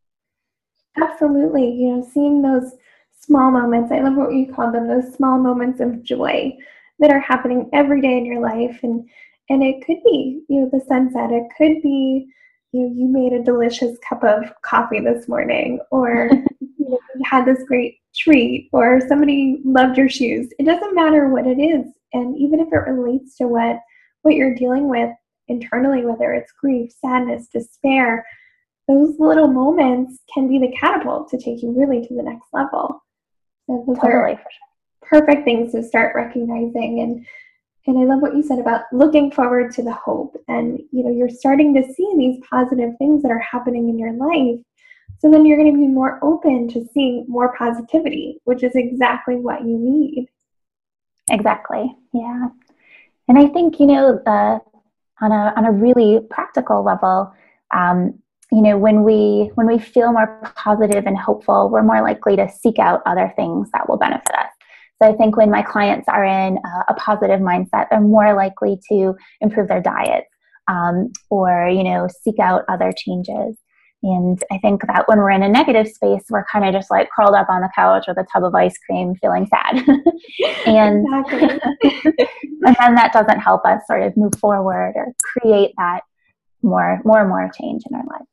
Absolutely, 1.00 1.70
you 1.72 1.96
know, 1.96 2.08
seeing 2.12 2.42
those 2.42 2.72
small 3.20 3.50
moments. 3.50 3.92
I 3.92 4.00
love 4.00 4.16
what 4.16 4.32
you 4.32 4.52
call 4.52 4.72
them, 4.72 4.88
those 4.88 5.14
small 5.14 5.38
moments 5.38 5.80
of 5.80 6.02
joy 6.02 6.56
that 6.98 7.10
are 7.10 7.20
happening 7.20 7.68
every 7.72 8.00
day 8.00 8.16
in 8.16 8.26
your 8.26 8.40
life. 8.40 8.80
And 8.82 9.08
and 9.48 9.62
it 9.62 9.84
could 9.86 9.98
be 10.04 10.42
you 10.48 10.60
know 10.60 10.70
the 10.72 10.84
sunset. 10.86 11.30
It 11.30 11.44
could 11.56 11.82
be 11.82 12.26
you 12.72 12.80
know 12.80 12.94
you 12.94 13.08
made 13.08 13.32
a 13.32 13.44
delicious 13.44 13.98
cup 14.08 14.24
of 14.24 14.44
coffee 14.62 15.00
this 15.00 15.28
morning 15.28 15.80
or 15.90 16.30
you, 16.60 16.88
know, 16.90 16.98
you 17.14 17.22
had 17.24 17.44
this 17.44 17.62
great 17.66 17.98
treat 18.14 18.68
or 18.72 19.00
somebody 19.08 19.60
loved 19.64 19.96
your 19.96 20.08
shoes. 20.08 20.48
It 20.58 20.64
doesn't 20.64 20.94
matter 20.94 21.28
what 21.28 21.46
it 21.46 21.60
is. 21.60 21.86
And 22.12 22.36
even 22.38 22.60
if 22.60 22.68
it 22.72 22.90
relates 22.90 23.36
to 23.36 23.46
what 23.46 23.80
what 24.22 24.34
you're 24.34 24.54
dealing 24.54 24.88
with 24.88 25.10
internally, 25.48 26.04
whether 26.04 26.32
it's 26.32 26.52
grief, 26.52 26.92
sadness, 27.00 27.48
despair, 27.48 28.26
those 28.88 29.18
little 29.18 29.48
moments 29.48 30.20
can 30.32 30.48
be 30.48 30.58
the 30.58 30.74
catapult 30.76 31.28
to 31.30 31.38
take 31.38 31.62
you 31.62 31.72
really 31.76 32.06
to 32.06 32.14
the 32.14 32.22
next 32.22 32.46
level. 32.52 33.02
So 33.66 33.84
totally, 34.00 34.34
are 34.34 34.40
perfect 35.02 35.44
things 35.44 35.72
to 35.72 35.82
start 35.82 36.14
recognizing. 36.14 37.00
And 37.00 37.26
and 37.88 37.98
I 38.00 38.04
love 38.04 38.20
what 38.20 38.34
you 38.34 38.42
said 38.42 38.58
about 38.58 38.82
looking 38.92 39.30
forward 39.30 39.72
to 39.74 39.82
the 39.82 39.92
hope 39.92 40.36
and 40.48 40.80
you 40.90 41.04
know 41.04 41.10
you're 41.10 41.28
starting 41.28 41.72
to 41.74 41.92
see 41.94 42.14
these 42.16 42.42
positive 42.50 42.96
things 42.98 43.22
that 43.22 43.30
are 43.30 43.38
happening 43.38 43.88
in 43.88 43.98
your 43.98 44.12
life. 44.12 44.60
So 45.18 45.30
then 45.30 45.46
you're 45.46 45.56
going 45.56 45.72
to 45.72 45.78
be 45.78 45.86
more 45.86 46.18
open 46.22 46.68
to 46.68 46.86
seeing 46.92 47.24
more 47.28 47.56
positivity 47.56 48.40
which 48.44 48.62
is 48.64 48.72
exactly 48.74 49.36
what 49.36 49.62
you 49.62 49.78
need. 49.78 50.28
Exactly. 51.30 51.94
Yeah. 52.12 52.48
And 53.28 53.38
I 53.38 53.46
think 53.48 53.78
you 53.78 53.86
know 53.86 54.20
the 54.24 54.60
on 55.20 55.32
a 55.32 55.52
on 55.56 55.64
a 55.64 55.72
really 55.72 56.20
practical 56.28 56.84
level 56.84 57.32
um, 57.74 58.18
you 58.52 58.62
know 58.62 58.78
when 58.78 59.02
we 59.02 59.50
when 59.54 59.66
we 59.66 59.78
feel 59.78 60.12
more 60.12 60.40
positive 60.54 61.06
and 61.06 61.18
hopeful 61.18 61.68
we're 61.68 61.82
more 61.82 62.02
likely 62.02 62.36
to 62.36 62.48
seek 62.48 62.78
out 62.78 63.02
other 63.06 63.32
things 63.36 63.70
that 63.72 63.88
will 63.88 63.96
benefit 63.96 64.34
us 64.34 64.55
so 65.02 65.08
I 65.08 65.16
think 65.16 65.36
when 65.36 65.50
my 65.50 65.62
clients 65.62 66.08
are 66.08 66.24
in 66.24 66.58
a, 66.58 66.92
a 66.92 66.94
positive 66.94 67.40
mindset, 67.40 67.88
they're 67.90 68.00
more 68.00 68.34
likely 68.34 68.78
to 68.90 69.14
improve 69.40 69.68
their 69.68 69.82
diets 69.82 70.26
um, 70.68 71.12
or 71.30 71.68
you 71.68 71.84
know 71.84 72.08
seek 72.22 72.38
out 72.38 72.64
other 72.68 72.92
changes. 72.96 73.56
And 74.02 74.40
I 74.52 74.58
think 74.58 74.82
that 74.86 75.08
when 75.08 75.18
we're 75.18 75.30
in 75.30 75.42
a 75.42 75.48
negative 75.48 75.88
space, 75.88 76.22
we're 76.30 76.44
kind 76.52 76.64
of 76.64 76.72
just 76.72 76.90
like 76.90 77.08
curled 77.16 77.34
up 77.34 77.48
on 77.48 77.62
the 77.62 77.70
couch 77.74 78.04
with 78.06 78.18
a 78.18 78.26
tub 78.32 78.44
of 78.44 78.54
ice 78.54 78.76
cream, 78.78 79.14
feeling 79.16 79.46
sad. 79.46 79.76
and, 80.66 81.04
and 82.64 82.76
then 82.78 82.94
that 82.94 83.10
doesn't 83.12 83.40
help 83.40 83.64
us 83.64 83.80
sort 83.86 84.02
of 84.02 84.16
move 84.16 84.34
forward 84.38 84.92
or 84.94 85.12
create 85.40 85.72
that 85.78 86.02
more, 86.62 87.00
more 87.04 87.20
and 87.20 87.28
more 87.30 87.50
change 87.58 87.82
in 87.90 87.96
our 87.96 88.04
lives. 88.04 88.28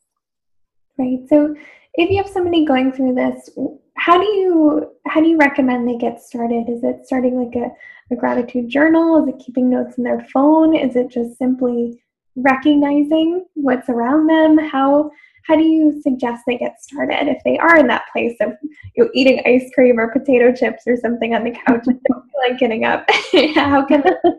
Right. 0.99 1.27
So 1.29 1.55
if 1.95 2.09
you 2.09 2.17
have 2.17 2.29
somebody 2.29 2.65
going 2.65 2.91
through 2.91 3.15
this, 3.15 3.49
how 3.97 4.19
do 4.19 4.25
you 4.25 4.91
how 5.07 5.21
do 5.21 5.27
you 5.27 5.37
recommend 5.37 5.87
they 5.87 5.97
get 5.97 6.21
started? 6.21 6.65
Is 6.69 6.83
it 6.83 7.05
starting 7.05 7.41
like 7.43 7.55
a, 7.55 7.71
a 8.11 8.17
gratitude 8.17 8.69
journal? 8.69 9.23
Is 9.23 9.33
it 9.33 9.43
keeping 9.43 9.69
notes 9.69 9.97
in 9.97 10.03
their 10.03 10.25
phone? 10.33 10.75
Is 10.75 10.95
it 10.95 11.09
just 11.09 11.37
simply 11.37 12.01
recognizing 12.35 13.45
what's 13.53 13.89
around 13.89 14.27
them? 14.27 14.57
How 14.57 15.11
how 15.45 15.55
do 15.55 15.63
you 15.63 16.01
suggest 16.01 16.43
they 16.47 16.57
get 16.57 16.81
started 16.81 17.27
if 17.27 17.43
they 17.43 17.57
are 17.57 17.77
in 17.77 17.87
that 17.87 18.05
place 18.11 18.35
of 18.41 18.53
you 18.95 19.03
know, 19.03 19.09
eating 19.13 19.41
ice 19.45 19.69
cream 19.75 19.99
or 19.99 20.11
potato 20.11 20.53
chips 20.53 20.83
or 20.87 20.95
something 20.95 21.35
on 21.35 21.43
the 21.43 21.51
couch 21.51 21.83
and 21.85 21.99
don't 22.09 22.23
feel 22.23 22.49
like 22.49 22.57
getting 22.59 22.85
up? 22.85 23.05
how 23.55 23.85
can 23.85 24.01
they 24.01 24.31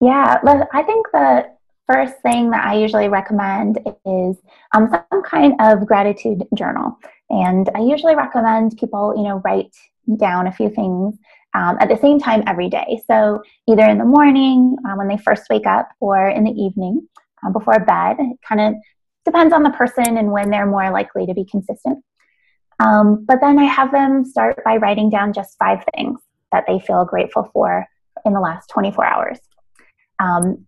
Yeah, 0.00 0.38
I 0.72 0.82
think 0.82 1.06
the 1.12 1.54
first 1.86 2.14
thing 2.22 2.50
that 2.50 2.64
I 2.64 2.74
usually 2.74 3.08
recommend 3.08 3.78
is 4.06 4.36
um, 4.74 4.90
some 4.90 5.22
kind 5.22 5.54
of 5.60 5.86
gratitude 5.86 6.42
journal. 6.54 6.98
And 7.30 7.68
I 7.74 7.80
usually 7.80 8.14
recommend 8.14 8.76
people, 8.78 9.14
you 9.16 9.22
know, 9.22 9.40
write 9.44 9.74
down 10.16 10.46
a 10.46 10.52
few 10.52 10.68
things 10.68 11.16
um, 11.54 11.76
at 11.80 11.88
the 11.88 11.96
same 11.96 12.18
time 12.18 12.42
every 12.46 12.68
day. 12.68 13.00
So 13.06 13.42
either 13.68 13.84
in 13.84 13.98
the 13.98 14.04
morning 14.04 14.76
uh, 14.86 14.94
when 14.94 15.08
they 15.08 15.16
first 15.16 15.44
wake 15.48 15.66
up 15.66 15.88
or 16.00 16.28
in 16.28 16.44
the 16.44 16.50
evening 16.50 17.08
uh, 17.44 17.50
before 17.50 17.78
bed. 17.80 18.16
It 18.18 18.38
kind 18.46 18.60
of 18.60 18.74
depends 19.24 19.54
on 19.54 19.62
the 19.62 19.70
person 19.70 20.16
and 20.16 20.30
when 20.30 20.50
they're 20.50 20.66
more 20.66 20.90
likely 20.90 21.26
to 21.26 21.34
be 21.34 21.44
consistent. 21.44 22.02
Um, 22.80 23.24
but 23.24 23.40
then 23.40 23.58
I 23.58 23.64
have 23.64 23.92
them 23.92 24.24
start 24.24 24.62
by 24.64 24.76
writing 24.76 25.10
down 25.10 25.32
just 25.32 25.56
five 25.58 25.84
things 25.94 26.20
that 26.52 26.64
they 26.66 26.80
feel 26.80 27.04
grateful 27.04 27.50
for 27.52 27.86
in 28.24 28.32
the 28.32 28.40
last 28.40 28.68
24 28.70 29.04
hours. 29.04 29.38
Um, 30.18 30.66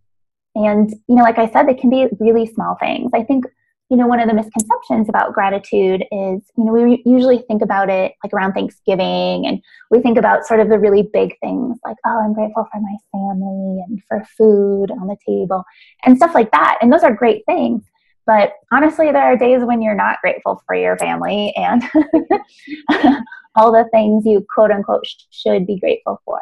and, 0.54 0.90
you 1.08 1.16
know, 1.16 1.22
like 1.22 1.38
I 1.38 1.50
said, 1.50 1.66
they 1.66 1.74
can 1.74 1.90
be 1.90 2.08
really 2.18 2.46
small 2.46 2.76
things. 2.80 3.10
I 3.14 3.22
think, 3.22 3.44
you 3.90 3.96
know, 3.96 4.06
one 4.06 4.18
of 4.18 4.28
the 4.28 4.34
misconceptions 4.34 5.08
about 5.08 5.32
gratitude 5.32 6.02
is, 6.10 6.42
you 6.56 6.64
know, 6.64 6.72
we 6.72 7.02
usually 7.06 7.38
think 7.46 7.62
about 7.62 7.88
it 7.88 8.14
like 8.24 8.32
around 8.32 8.52
Thanksgiving 8.52 9.46
and 9.46 9.62
we 9.90 10.00
think 10.00 10.18
about 10.18 10.44
sort 10.44 10.60
of 10.60 10.68
the 10.68 10.78
really 10.78 11.08
big 11.12 11.38
things 11.40 11.78
like, 11.84 11.96
oh, 12.04 12.20
I'm 12.24 12.34
grateful 12.34 12.66
for 12.72 12.80
my 12.80 12.96
family 13.12 13.84
and 13.86 14.02
for 14.08 14.24
food 14.36 14.90
on 14.90 15.06
the 15.06 15.16
table 15.26 15.64
and 16.04 16.16
stuff 16.16 16.34
like 16.34 16.50
that. 16.50 16.78
And 16.82 16.92
those 16.92 17.04
are 17.04 17.14
great 17.14 17.44
things. 17.46 17.84
But 18.26 18.54
honestly, 18.72 19.12
there 19.12 19.22
are 19.22 19.36
days 19.36 19.62
when 19.62 19.80
you're 19.80 19.94
not 19.94 20.20
grateful 20.20 20.60
for 20.66 20.74
your 20.74 20.98
family 20.98 21.54
and 21.54 21.84
all 23.54 23.70
the 23.70 23.88
things 23.92 24.24
you 24.26 24.44
quote 24.52 24.72
unquote 24.72 25.04
should 25.30 25.64
be 25.64 25.78
grateful 25.78 26.20
for. 26.24 26.40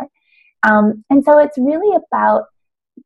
Um, 0.63 1.05
and 1.11 1.23
so 1.23 1.39
it's 1.39 1.59
really 1.59 1.95
about 1.95 2.45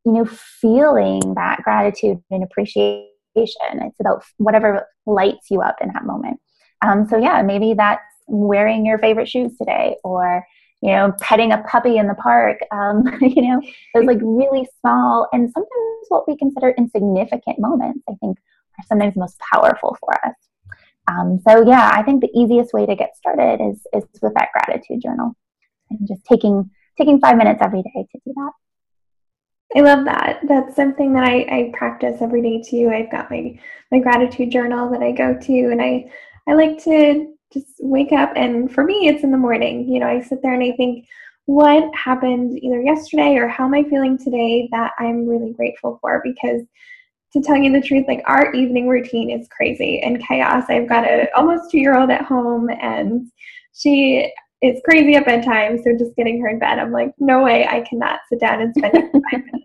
you 0.04 0.12
know, 0.12 0.24
feeling 0.24 1.34
that 1.34 1.62
gratitude 1.62 2.22
and 2.30 2.44
appreciation. 2.44 3.08
It's 3.46 4.00
about 4.00 4.24
whatever 4.36 4.86
lights 5.06 5.50
you 5.50 5.60
up 5.62 5.76
in 5.80 5.88
that 5.92 6.04
moment. 6.04 6.40
Um, 6.82 7.06
so 7.08 7.16
yeah, 7.16 7.42
maybe 7.42 7.74
that's 7.74 8.02
wearing 8.26 8.86
your 8.86 8.98
favorite 8.98 9.28
shoes 9.28 9.56
today, 9.56 9.96
or 10.04 10.46
you 10.80 10.92
know, 10.92 11.12
petting 11.20 11.52
a 11.52 11.58
puppy 11.64 11.96
in 11.96 12.06
the 12.06 12.14
park. 12.14 12.58
Um, 12.70 13.04
you 13.20 13.42
know, 13.42 13.60
those 13.94 14.06
like 14.06 14.20
really 14.22 14.66
small 14.80 15.28
and 15.32 15.50
sometimes 15.50 16.06
what 16.08 16.28
we 16.28 16.36
consider 16.36 16.70
insignificant 16.70 17.58
moments. 17.58 18.02
I 18.08 18.14
think 18.20 18.38
are 18.78 18.84
sometimes 18.86 19.16
most 19.16 19.38
powerful 19.52 19.96
for 20.00 20.14
us. 20.24 20.34
Um, 21.08 21.38
so 21.46 21.66
yeah, 21.66 21.90
I 21.92 22.02
think 22.02 22.20
the 22.20 22.30
easiest 22.34 22.72
way 22.72 22.86
to 22.86 22.94
get 22.94 23.16
started 23.16 23.60
is 23.60 23.80
is 23.94 24.04
with 24.22 24.34
that 24.34 24.50
gratitude 24.52 25.02
journal 25.02 25.34
and 25.90 26.06
just 26.06 26.24
taking 26.24 26.70
taking 26.96 27.20
five 27.20 27.36
minutes 27.36 27.60
every 27.62 27.82
day 27.82 28.06
to 28.12 28.20
do 28.24 28.32
that. 28.34 28.52
I 29.76 29.80
love 29.80 30.04
that. 30.06 30.40
That's 30.48 30.74
something 30.74 31.12
that 31.12 31.24
I, 31.24 31.40
I 31.50 31.72
practice 31.76 32.22
every 32.22 32.42
day 32.42 32.62
too. 32.62 32.90
I've 32.92 33.10
got 33.10 33.30
my 33.30 33.58
my 33.92 33.98
gratitude 33.98 34.50
journal 34.50 34.90
that 34.90 35.02
I 35.02 35.12
go 35.12 35.38
to, 35.38 35.52
and 35.70 35.82
I 35.82 36.10
I 36.48 36.54
like 36.54 36.82
to 36.84 37.34
just 37.52 37.66
wake 37.80 38.12
up 38.12 38.32
and 38.36 38.70
for 38.72 38.84
me 38.84 39.08
it's 39.08 39.24
in 39.24 39.30
the 39.30 39.36
morning. 39.36 39.88
You 39.88 40.00
know, 40.00 40.06
I 40.08 40.20
sit 40.22 40.40
there 40.42 40.54
and 40.54 40.62
I 40.62 40.76
think 40.76 41.06
what 41.46 41.94
happened 41.94 42.58
either 42.62 42.80
yesterday 42.82 43.36
or 43.36 43.48
how 43.48 43.64
am 43.64 43.74
I 43.74 43.82
feeling 43.84 44.18
today 44.18 44.68
that 44.72 44.92
I'm 44.98 45.26
really 45.26 45.52
grateful 45.54 45.98
for 46.02 46.20
because 46.22 46.62
to 47.32 47.42
tell 47.42 47.56
you 47.56 47.72
the 47.72 47.86
truth, 47.86 48.06
like 48.08 48.22
our 48.26 48.52
evening 48.52 48.88
routine 48.88 49.30
is 49.30 49.48
crazy 49.48 50.00
and 50.00 50.22
chaos. 50.26 50.64
I've 50.68 50.88
got 50.88 51.04
a 51.04 51.28
almost 51.36 51.70
two 51.70 51.78
year 51.78 51.96
old 51.96 52.10
at 52.10 52.22
home 52.22 52.68
and 52.70 53.30
she 53.74 54.32
it's 54.60 54.80
crazy 54.84 55.14
at 55.14 55.24
bedtime, 55.24 55.80
so 55.82 55.96
just 55.96 56.16
getting 56.16 56.40
her 56.40 56.48
in 56.48 56.58
bed, 56.58 56.78
I'm 56.78 56.92
like, 56.92 57.12
no 57.18 57.42
way, 57.42 57.66
I 57.66 57.82
cannot 57.82 58.20
sit 58.28 58.40
down 58.40 58.60
and 58.60 58.74
spend 58.76 58.94
five 58.94 59.12
minutes. 59.44 59.64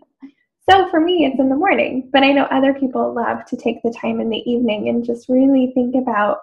So 0.70 0.88
for 0.88 0.98
me, 0.98 1.26
it's 1.26 1.38
in 1.38 1.50
the 1.50 1.56
morning, 1.56 2.08
but 2.10 2.22
I 2.22 2.32
know 2.32 2.44
other 2.44 2.72
people 2.72 3.14
love 3.14 3.44
to 3.48 3.56
take 3.56 3.82
the 3.82 3.94
time 4.00 4.18
in 4.18 4.30
the 4.30 4.42
evening 4.50 4.88
and 4.88 5.04
just 5.04 5.28
really 5.28 5.72
think 5.74 5.94
about 5.94 6.38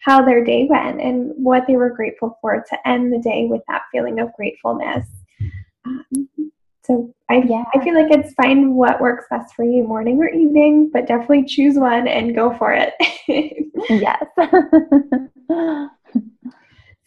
how 0.00 0.24
their 0.24 0.42
day 0.42 0.66
went 0.68 1.00
and 1.00 1.32
what 1.36 1.68
they 1.68 1.76
were 1.76 1.90
grateful 1.90 2.36
for 2.40 2.64
to 2.68 2.88
end 2.88 3.12
the 3.12 3.18
day 3.18 3.46
with 3.48 3.62
that 3.68 3.82
feeling 3.92 4.18
of 4.18 4.32
gratefulness. 4.32 5.06
Um, 5.86 6.28
so 6.82 7.14
I, 7.28 7.42
yeah. 7.46 7.62
I 7.72 7.84
feel 7.84 7.94
like 7.94 8.10
it's 8.10 8.34
find 8.34 8.74
what 8.74 9.00
works 9.00 9.26
best 9.30 9.54
for 9.54 9.64
you, 9.64 9.84
morning 9.84 10.18
or 10.18 10.28
evening, 10.28 10.90
but 10.92 11.06
definitely 11.06 11.44
choose 11.44 11.78
one 11.78 12.08
and 12.08 12.34
go 12.34 12.56
for 12.56 12.72
it. 12.72 12.94
yes. 13.88 14.24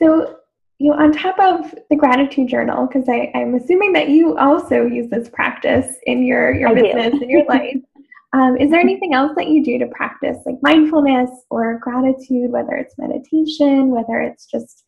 so 0.01 0.37
you 0.83 0.89
know, 0.89 0.97
on 0.97 1.13
top 1.13 1.39
of 1.39 1.73
the 1.89 1.95
gratitude 1.95 2.49
journal, 2.49 2.85
because 2.85 3.07
I'm 3.07 3.55
assuming 3.55 3.93
that 3.93 4.09
you 4.09 4.37
also 4.37 4.85
use 4.85 5.09
this 5.09 5.29
practice 5.29 5.95
in 6.07 6.25
your, 6.25 6.53
your 6.53 6.75
business 6.75 7.13
and 7.21 7.29
your 7.31 7.45
life. 7.45 7.77
Um, 8.33 8.57
is 8.57 8.71
there 8.71 8.79
anything 8.79 9.13
else 9.13 9.33
that 9.35 9.49
you 9.49 9.63
do 9.63 9.77
to 9.77 9.85
practice 9.85 10.39
like 10.47 10.55
mindfulness 10.63 11.29
or 11.51 11.77
gratitude, 11.77 12.49
whether 12.49 12.71
it's 12.71 12.97
meditation, 12.97 13.91
whether 13.91 14.21
it's 14.21 14.47
just, 14.47 14.85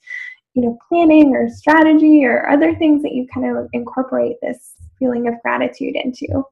you 0.56 0.64
know, 0.64 0.80
planning 0.90 1.36
or 1.36 1.48
strategy 1.48 2.26
or 2.26 2.50
other 2.50 2.74
things 2.74 3.04
that 3.04 3.12
you 3.12 3.28
kind 3.32 3.56
of 3.56 3.70
incorporate 3.74 4.38
this 4.42 4.74
feeling 4.98 5.28
of 5.28 5.36
gratitude 5.44 5.96
into? 5.96 6.44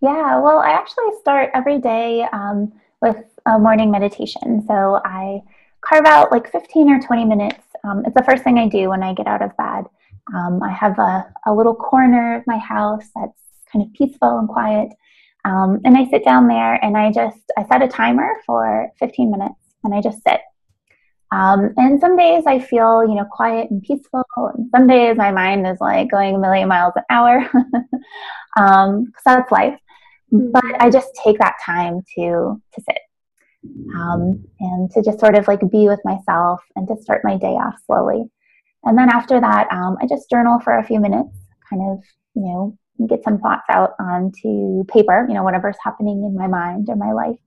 Yeah, 0.00 0.40
well, 0.40 0.60
I 0.60 0.70
actually 0.70 1.10
start 1.20 1.50
every 1.52 1.78
day 1.78 2.26
um, 2.32 2.72
with 3.02 3.22
a 3.44 3.58
morning 3.58 3.90
meditation. 3.90 4.64
So 4.66 4.98
I 5.04 5.42
carve 5.82 6.06
out 6.06 6.32
like 6.32 6.50
15 6.50 6.90
or 6.90 7.00
20 7.00 7.24
minutes. 7.24 7.64
Um, 7.84 8.04
it's 8.06 8.14
the 8.14 8.24
first 8.24 8.44
thing 8.44 8.58
I 8.58 8.68
do 8.68 8.88
when 8.90 9.02
I 9.02 9.14
get 9.14 9.26
out 9.26 9.42
of 9.42 9.56
bed. 9.56 9.84
Um, 10.34 10.62
I 10.62 10.70
have 10.70 10.98
a, 10.98 11.32
a 11.46 11.54
little 11.54 11.74
corner 11.74 12.36
of 12.36 12.46
my 12.46 12.58
house 12.58 13.08
that's 13.14 13.38
kind 13.70 13.84
of 13.84 13.92
peaceful 13.92 14.38
and 14.38 14.48
quiet. 14.48 14.90
Um, 15.44 15.80
and 15.84 15.96
I 15.96 16.08
sit 16.08 16.24
down 16.24 16.46
there 16.46 16.74
and 16.84 16.96
I 16.96 17.10
just, 17.10 17.40
I 17.58 17.66
set 17.66 17.82
a 17.82 17.88
timer 17.88 18.40
for 18.46 18.90
15 19.00 19.30
minutes 19.30 19.56
and 19.82 19.92
I 19.92 20.00
just 20.00 20.22
sit. 20.22 20.40
Um, 21.32 21.72
and 21.78 21.98
some 21.98 22.16
days 22.16 22.44
I 22.46 22.60
feel, 22.60 23.04
you 23.08 23.14
know, 23.14 23.24
quiet 23.24 23.70
and 23.70 23.82
peaceful. 23.82 24.22
And 24.36 24.68
some 24.70 24.86
days 24.86 25.16
my 25.16 25.32
mind 25.32 25.66
is 25.66 25.80
like 25.80 26.10
going 26.10 26.36
a 26.36 26.38
million 26.38 26.68
miles 26.68 26.92
an 26.94 27.04
hour. 27.10 27.38
um, 28.56 29.06
so 29.16 29.22
that's 29.24 29.50
life. 29.50 29.78
Mm-hmm. 30.32 30.52
But 30.52 30.80
I 30.80 30.90
just 30.90 31.10
take 31.24 31.38
that 31.38 31.56
time 31.64 32.02
to, 32.14 32.60
to 32.74 32.80
sit 32.82 32.98
um, 33.94 34.44
and 34.60 34.90
to 34.90 35.02
just 35.02 35.20
sort 35.20 35.36
of 35.36 35.46
like 35.48 35.60
be 35.70 35.88
with 35.88 36.00
myself 36.04 36.60
and 36.76 36.88
to 36.88 36.96
start 36.96 37.22
my 37.24 37.36
day 37.36 37.54
off 37.54 37.74
slowly. 37.86 38.24
and 38.84 38.98
then 38.98 39.08
after 39.10 39.40
that, 39.40 39.70
um, 39.72 39.96
I 40.00 40.06
just 40.06 40.28
journal 40.28 40.58
for 40.60 40.78
a 40.78 40.84
few 40.84 41.00
minutes, 41.00 41.36
kind 41.70 41.82
of, 41.82 42.02
you 42.34 42.42
know, 42.42 42.78
get 43.06 43.22
some 43.24 43.38
thoughts 43.38 43.64
out 43.70 43.94
onto 43.98 44.84
paper, 44.84 45.26
you 45.28 45.34
know, 45.34 45.42
whatever's 45.42 45.76
happening 45.82 46.24
in 46.24 46.34
my 46.34 46.46
mind 46.46 46.88
or 46.88 46.96
my 46.96 47.12
life. 47.12 47.38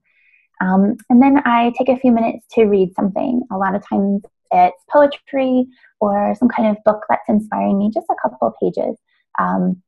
Um, 0.60 0.96
and 1.10 1.22
then 1.22 1.42
I 1.44 1.72
take 1.76 1.88
a 1.88 1.98
few 1.98 2.12
minutes 2.12 2.46
to 2.52 2.64
read 2.64 2.94
something. 2.94 3.42
A 3.52 3.56
lot 3.56 3.74
of 3.74 3.86
times 3.86 4.22
it's 4.52 4.84
poetry 4.90 5.66
or 6.00 6.34
some 6.38 6.48
kind 6.48 6.68
of 6.68 6.82
book 6.84 7.04
that's 7.08 7.28
inspiring 7.28 7.78
me, 7.78 7.90
just 7.92 8.06
a 8.10 8.14
couple 8.22 8.48
of 8.48 8.54
pages. 8.60 8.96
Um, 9.38 9.82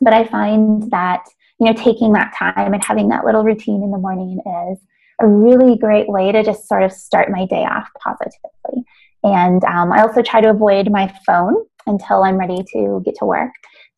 but 0.00 0.14
I 0.14 0.24
find 0.24 0.90
that, 0.90 1.24
you 1.58 1.66
know, 1.66 1.72
taking 1.72 2.12
that 2.12 2.34
time 2.38 2.72
and 2.72 2.84
having 2.84 3.08
that 3.08 3.24
little 3.24 3.44
routine 3.44 3.82
in 3.82 3.90
the 3.90 3.98
morning 3.98 4.40
is 4.70 4.78
a 5.20 5.26
really 5.26 5.76
great 5.78 6.08
way 6.08 6.32
to 6.32 6.42
just 6.42 6.68
sort 6.68 6.82
of 6.82 6.92
start 6.92 7.30
my 7.30 7.46
day 7.46 7.64
off 7.64 7.88
positively. 8.02 8.84
And 9.22 9.64
um, 9.64 9.92
I 9.92 10.02
also 10.02 10.22
try 10.22 10.40
to 10.40 10.50
avoid 10.50 10.90
my 10.90 11.12
phone 11.26 11.56
until 11.86 12.22
I'm 12.22 12.36
ready 12.36 12.64
to 12.72 13.02
get 13.04 13.14
to 13.18 13.24
work. 13.24 13.52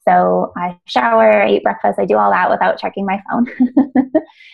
So 0.07 0.53
I 0.57 0.79
shower, 0.87 1.43
I 1.43 1.51
eat 1.51 1.65
breakfast, 1.65 1.99
I 1.99 2.07
do 2.07 2.17
all 2.17 2.31
that 2.31 2.49
without 2.49 2.79
checking 2.79 3.05
my 3.05 3.21
phone. 3.31 3.47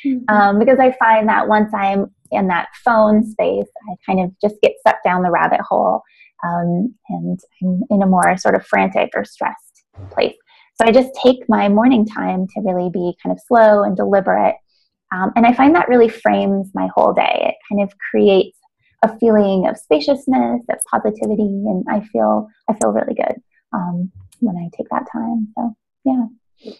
mm-hmm. 0.05 0.19
um, 0.29 0.59
because 0.59 0.79
I 0.81 0.97
find 0.99 1.29
that 1.29 1.47
once 1.47 1.73
I'm 1.73 2.13
in 2.33 2.49
that 2.49 2.69
phone 2.85 3.25
space, 3.25 3.69
I 3.89 3.95
kind 4.05 4.21
of 4.21 4.33
just 4.41 4.61
get 4.63 4.73
sucked 4.85 5.05
down 5.05 5.23
the 5.23 5.31
rabbit 5.31 5.61
hole 5.61 6.03
um, 6.45 6.95
and 7.09 7.39
I'm 7.63 7.83
in 7.91 8.03
a 8.03 8.07
more 8.07 8.37
sort 8.37 8.55
of 8.55 8.67
frantic 8.67 9.11
or 9.15 9.25
stressed 9.25 9.85
place. 10.11 10.37
So 10.81 10.89
I 10.89 10.93
just 10.93 11.11
take 11.23 11.49
my 11.49 11.69
morning 11.69 12.05
time 12.05 12.47
to 12.49 12.61
really 12.61 12.91
be 12.91 13.17
kind 13.23 13.33
of 13.33 13.41
slow 13.47 13.85
and 13.85 13.97
deliberate. 13.97 14.57
Um, 15.15 15.33
and 15.37 15.47
I 15.47 15.53
find 15.53 15.75
that 15.75 15.89
really 15.89 16.09
frames 16.09 16.71
my 16.75 16.89
whole 16.95 17.13
day. 17.13 17.47
It 17.49 17.55
kind 17.69 17.83
of 17.83 17.97
creates 18.11 18.59
a 19.03 19.19
feeling 19.19 19.67
of 19.69 19.79
spaciousness, 19.79 20.63
of 20.69 20.79
positivity, 20.91 21.43
and 21.43 21.85
I 21.89 22.01
feel 22.13 22.49
I 22.69 22.75
feel 22.75 22.91
really 22.91 23.15
good 23.15 23.41
um, 23.73 24.11
when 24.41 24.57
I 24.57 24.69
take 24.77 24.89
that 24.91 25.07
time. 25.13 25.49
So 25.57 25.77
yeah. 26.05 26.75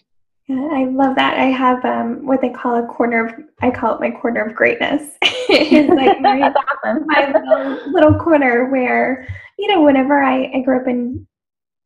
Yeah, 0.47 0.69
I 0.71 0.83
love 0.85 1.15
that. 1.15 1.39
I 1.39 1.45
have 1.45 1.83
um, 1.85 2.23
what 2.25 2.39
they 2.39 2.49
call 2.49 2.75
a 2.75 2.85
corner 2.85 3.25
of, 3.25 3.33
I 3.63 3.71
call 3.71 3.95
it 3.95 3.99
my 3.99 4.11
corner 4.11 4.45
of 4.45 4.53
greatness. 4.53 5.01
it's 5.23 5.89
like 5.89 6.21
my, 6.21 6.53
awesome. 6.85 7.03
my 7.07 7.31
little, 7.31 7.91
little, 7.91 8.19
corner 8.19 8.69
where, 8.69 9.27
you 9.57 9.67
know, 9.67 9.81
whenever 9.81 10.21
I, 10.21 10.51
I 10.53 10.61
grew 10.61 10.79
up 10.79 10.87
in, 10.87 11.25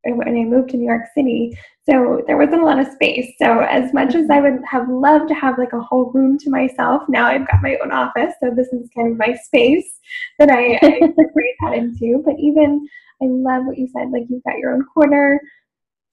when 0.04 0.28
I 0.28 0.44
moved 0.44 0.70
to 0.70 0.78
New 0.78 0.88
York 0.88 1.06
City, 1.16 1.58
so 1.90 2.24
there 2.28 2.38
wasn't 2.38 2.62
a 2.62 2.66
lot 2.66 2.80
of 2.80 2.88
space. 2.88 3.34
So 3.42 3.60
as 3.60 3.94
much 3.94 4.16
as 4.16 4.30
I 4.30 4.40
would 4.40 4.62
have 4.70 4.88
loved 4.90 5.28
to 5.30 5.34
have 5.34 5.58
like 5.58 5.74
a 5.74 5.82
whole 5.82 6.12
room 6.12 6.38
to 6.40 6.50
myself, 6.50 7.04
now 7.10 7.26
I've 7.26 7.48
got 7.48 7.62
my 7.62 7.78
own 7.84 7.92
office. 7.92 8.34
So 8.42 8.52
this 8.56 8.68
is 8.68 8.90
kind 8.96 9.12
of 9.12 9.18
my 9.18 9.36
space 9.36 10.00
that 10.38 10.50
I, 10.50 10.80
I 10.82 10.98
incorporate 11.02 11.56
that 11.62 11.74
into. 11.74 12.22
But 12.26 12.36
even, 12.40 12.88
I 13.22 13.26
love 13.26 13.66
what 13.66 13.78
you 13.78 13.88
said, 13.94 14.12
like 14.12 14.24
you've 14.30 14.44
got 14.44 14.60
your 14.60 14.74
own 14.74 14.86
corner 14.86 15.42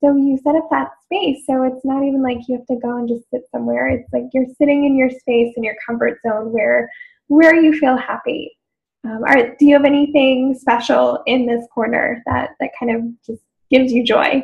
so 0.02 0.14
you 0.14 0.38
set 0.43 0.55
up 0.55 0.69
that 0.71 0.90
space 1.05 1.45
so 1.47 1.62
it's 1.62 1.85
not 1.85 2.02
even 2.02 2.23
like 2.23 2.38
you 2.49 2.57
have 2.57 2.66
to 2.66 2.78
go 2.83 2.97
and 2.97 3.09
just 3.09 3.28
sit 3.31 3.43
somewhere 3.50 3.88
it's 3.88 4.12
like 4.12 4.25
you're 4.33 4.47
sitting 4.59 4.85
in 4.85 4.97
your 4.97 5.11
space 5.11 5.55
in 5.57 5.64
your 5.64 5.75
comfort 5.87 6.19
zone 6.26 6.52
where 6.52 6.90
where 7.28 7.55
you 7.55 7.78
feel 7.78 7.97
happy 7.97 8.52
um, 9.05 9.23
are, 9.25 9.55
do 9.57 9.66
you 9.66 9.75
have 9.75 9.85
anything 9.85 10.57
special 10.59 11.23
in 11.26 11.47
this 11.47 11.66
corner 11.73 12.23
that 12.26 12.50
that 12.61 12.71
kind 12.78 12.95
of 12.95 13.02
just 13.25 13.43
gives 13.70 13.92
you 13.92 14.04
joy 14.04 14.42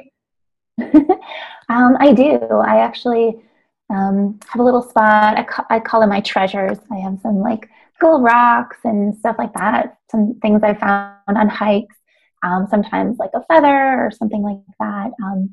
um, 0.81 1.97
i 2.01 2.13
do 2.13 2.39
i 2.67 2.79
actually 2.79 3.37
um, 3.91 4.41
have 4.49 4.61
a 4.61 4.65
little 4.65 4.83
spot 4.83 5.39
I, 5.39 5.43
ca- 5.43 5.67
I 5.69 5.79
call 5.79 6.01
them 6.01 6.09
my 6.09 6.21
treasures 6.21 6.79
i 6.91 6.97
have 6.97 7.19
some 7.23 7.41
like 7.41 7.69
cool 8.01 8.21
rocks 8.21 8.79
and 8.85 9.17
stuff 9.17 9.37
like 9.39 9.53
that 9.55 9.99
some 10.11 10.39
things 10.41 10.63
i 10.63 10.75
found 10.75 11.39
on 11.39 11.49
hikes 11.49 11.97
um, 12.43 12.67
sometimes 12.69 13.19
like 13.19 13.31
a 13.35 13.45
feather 13.45 14.05
or 14.05 14.11
something 14.11 14.43
like 14.43 14.59
that. 14.81 15.11
Um, 15.23 15.51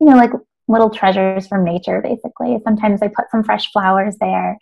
you 0.00 0.06
know, 0.06 0.16
like 0.16 0.32
little 0.68 0.90
treasures 0.90 1.46
from 1.46 1.64
nature, 1.64 2.00
basically. 2.02 2.58
Sometimes 2.64 3.02
I 3.02 3.08
put 3.08 3.30
some 3.30 3.42
fresh 3.42 3.70
flowers 3.72 4.16
there 4.20 4.58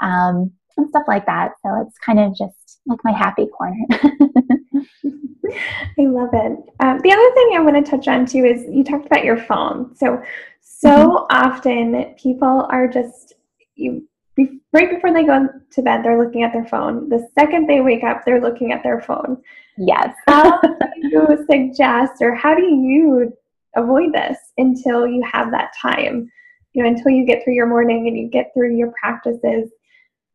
um, 0.00 0.52
and 0.76 0.88
stuff 0.88 1.04
like 1.08 1.26
that. 1.26 1.52
So 1.64 1.82
it's 1.86 1.98
kind 1.98 2.20
of 2.20 2.36
just 2.36 2.80
like 2.86 3.00
my 3.04 3.12
happy 3.12 3.46
corner. 3.46 3.84
I 5.04 6.02
love 6.02 6.30
it. 6.32 6.58
Um, 6.80 6.98
the 7.00 7.12
other 7.12 7.34
thing 7.34 7.52
I 7.54 7.60
want 7.60 7.84
to 7.84 7.90
touch 7.90 8.08
on 8.08 8.26
too 8.26 8.44
is 8.44 8.64
you 8.70 8.84
talked 8.84 9.06
about 9.06 9.24
your 9.24 9.38
phone. 9.38 9.94
So, 9.94 10.22
so 10.60 10.88
mm-hmm. 10.88 11.36
often 11.36 12.14
people 12.16 12.66
are 12.70 12.88
just 12.88 13.34
you 13.76 14.06
be, 14.36 14.60
right 14.72 14.90
before 14.90 15.12
they 15.12 15.24
go 15.24 15.48
to 15.70 15.82
bed, 15.82 16.04
they're 16.04 16.22
looking 16.22 16.42
at 16.42 16.52
their 16.52 16.66
phone. 16.66 17.08
The 17.08 17.26
second 17.34 17.66
they 17.66 17.80
wake 17.80 18.04
up, 18.04 18.24
they're 18.24 18.40
looking 18.40 18.72
at 18.72 18.82
their 18.82 19.00
phone. 19.00 19.42
Yes. 19.78 20.14
how 20.28 20.60
do 20.60 20.78
you 20.96 21.46
suggest, 21.50 22.20
or 22.20 22.34
how 22.34 22.54
do 22.54 22.62
you 22.62 23.32
avoid 23.76 24.12
this 24.12 24.38
until 24.58 25.06
you 25.06 25.22
have 25.32 25.50
that 25.50 25.72
time? 25.80 26.30
You 26.74 26.82
know, 26.82 26.90
until 26.90 27.10
you 27.10 27.26
get 27.26 27.42
through 27.42 27.54
your 27.54 27.66
morning 27.66 28.06
and 28.06 28.16
you 28.16 28.28
get 28.28 28.52
through 28.52 28.76
your 28.76 28.92
practices. 29.00 29.70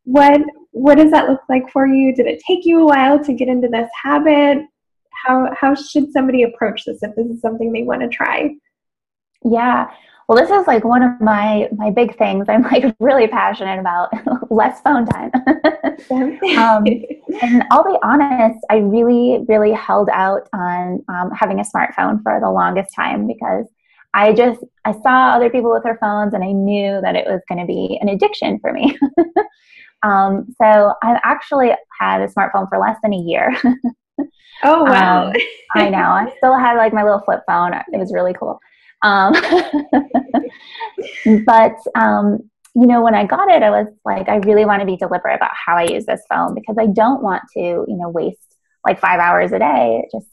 What 0.04 0.42
what 0.72 0.96
does 0.96 1.12
that 1.12 1.30
look 1.30 1.42
like 1.50 1.70
for 1.72 1.86
you? 1.86 2.16
Did 2.16 2.28
it 2.28 2.42
take 2.48 2.66
you 2.66 2.82
a 2.82 2.86
while 2.86 3.24
to 3.24 3.34
get 3.34 3.48
into 3.48 3.68
this 3.68 3.90
habit? 4.04 4.60
How 5.26 5.54
how 5.60 5.76
should 5.76 6.12
somebody 6.12 6.44
approach 6.44 6.86
this 6.86 7.04
if 7.04 7.16
this 7.16 7.28
is 7.28 7.42
something 7.42 7.72
they 7.72 7.84
want 7.84 8.02
to 8.02 8.08
try? 8.08 8.56
Yeah 9.44 9.90
well 10.32 10.42
this 10.42 10.50
is 10.50 10.66
like 10.66 10.86
one 10.86 11.04
of 11.04 11.20
my 11.20 11.68
my 11.76 11.90
big 11.90 12.18
things 12.18 12.46
i'm 12.48 12.64
like 12.64 12.96
really 13.00 13.28
passionate 13.28 13.80
about 13.80 14.10
less 14.50 14.80
phone 14.82 15.06
time 15.06 15.30
um, 16.58 16.86
and 17.42 17.64
i'll 17.70 17.84
be 17.84 17.98
honest 18.02 18.60
i 18.70 18.78
really 18.78 19.44
really 19.50 19.74
held 19.74 20.10
out 20.14 20.48
on 20.54 21.04
um, 21.10 21.32
having 21.32 21.60
a 21.60 21.64
smartphone 21.64 22.22
for 22.24 22.40
the 22.40 22.50
longest 22.50 22.96
time 22.96 23.28
because 23.28 23.66
i 24.14 24.32
just 24.32 24.62
i 24.86 24.94
saw 24.94 25.32
other 25.32 25.50
people 25.50 25.72
with 25.72 25.84
their 25.84 25.98
phones 25.98 26.34
and 26.34 26.46
i 26.46 26.52
knew 26.52 27.02
that 27.02 27.16
it 27.16 27.26
was 27.28 27.42
going 27.50 27.60
to 27.60 27.68
be 27.68 27.98
an 28.02 28.08
addiction 28.08 28.58
for 28.60 28.72
me 28.72 28.98
um, 30.04 30.48
so 30.62 30.94
i've 31.04 31.20
actually 31.24 31.72
had 32.00 32.22
a 32.22 32.28
smartphone 32.28 32.68
for 32.70 32.80
less 32.80 32.98
than 33.04 33.14
a 33.14 33.18
year. 33.18 33.56
Oh 34.64 34.84
wow. 34.84 35.28
Um, 35.28 35.34
i 35.76 35.90
know. 35.90 35.98
I 35.98 36.32
still 36.38 36.58
had 36.58 36.78
like 36.78 36.94
my 36.94 37.04
little 37.04 37.22
flip 37.22 37.42
phone. 37.48 37.74
It 37.74 37.98
was 37.98 38.14
really 38.14 38.34
cool. 38.34 38.60
Um, 39.02 39.34
but 41.46 41.76
um, 41.96 42.50
you 42.76 42.88
know, 42.88 43.02
when 43.02 43.16
I 43.16 43.26
got 43.26 43.50
it, 43.50 43.64
I 43.64 43.70
was 43.70 43.88
like, 44.06 44.30
I 44.30 44.38
really 44.38 44.66
want 44.66 44.82
to 44.82 44.86
be 44.86 44.98
deliberate 44.98 45.36
about 45.36 45.52
how 45.54 45.76
I 45.76 45.84
use 45.84 46.06
this 46.06 46.22
phone 46.30 46.54
because 46.54 46.78
I 46.80 46.88
don't 46.88 47.24
want 47.24 47.44
to, 47.54 47.60
you 47.60 47.98
know, 47.98 48.10
waste 48.10 48.58
like 48.86 49.00
five 49.00 49.20
hours 49.20 49.52
a 49.52 49.60
day 49.60 50.08
just 50.12 50.28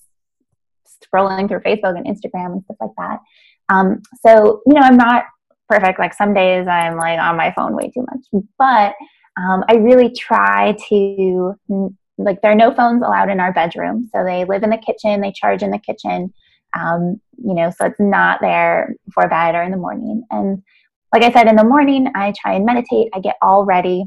scrolling 1.02 1.48
through 1.48 1.60
Facebook 1.60 1.96
and 1.96 2.06
Instagram 2.06 2.52
and 2.52 2.64
stuff 2.64 2.76
like 2.80 2.90
that. 2.98 3.20
Um, 3.70 4.02
so, 4.24 4.62
you 4.66 4.74
know, 4.74 4.80
I'm 4.80 4.96
not 4.96 5.24
perfect. 5.68 5.98
Like 5.98 6.14
some 6.14 6.34
days 6.34 6.66
I'm 6.66 6.96
like 6.96 7.18
on 7.18 7.36
my 7.36 7.52
phone 7.52 7.74
way 7.74 7.90
too 7.90 8.06
much, 8.10 8.44
but 8.58 8.94
um, 9.38 9.64
I 9.68 9.74
really 9.74 10.10
try 10.10 10.76
to 10.88 11.54
like 12.18 12.42
there 12.42 12.50
are 12.50 12.56
no 12.56 12.74
phones 12.74 13.02
allowed 13.02 13.30
in 13.30 13.40
our 13.40 13.52
bedroom. 13.52 14.10
So 14.12 14.24
they 14.24 14.44
live 14.44 14.64
in 14.64 14.70
the 14.70 14.78
kitchen, 14.78 15.20
they 15.20 15.32
charge 15.32 15.62
in 15.62 15.70
the 15.70 15.78
kitchen. 15.78 16.32
Um, 16.78 17.20
you 17.38 17.54
know, 17.54 17.70
so 17.70 17.86
it's 17.86 18.00
not 18.00 18.40
there 18.40 18.94
before 19.06 19.28
bed 19.28 19.54
or 19.54 19.62
in 19.62 19.70
the 19.70 19.76
morning. 19.76 20.24
And 20.30 20.62
like 21.12 21.22
I 21.22 21.32
said, 21.32 21.46
in 21.46 21.56
the 21.56 21.64
morning, 21.64 22.08
I 22.14 22.34
try 22.38 22.54
and 22.54 22.66
meditate. 22.66 23.08
I 23.14 23.20
get 23.20 23.36
all 23.40 23.64
ready 23.64 24.04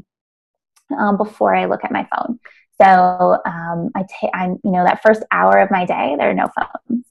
um, 0.96 1.16
before 1.16 1.54
I 1.54 1.64
look 1.64 1.84
at 1.84 1.90
my 1.90 2.06
phone. 2.14 2.38
So 2.80 3.38
um, 3.46 3.90
I 3.96 4.04
take, 4.20 4.30
I'm, 4.34 4.58
you 4.62 4.70
know, 4.70 4.84
that 4.84 5.02
first 5.02 5.22
hour 5.32 5.58
of 5.58 5.70
my 5.70 5.84
day, 5.86 6.14
there 6.18 6.30
are 6.30 6.34
no 6.34 6.48
phones. 6.54 7.04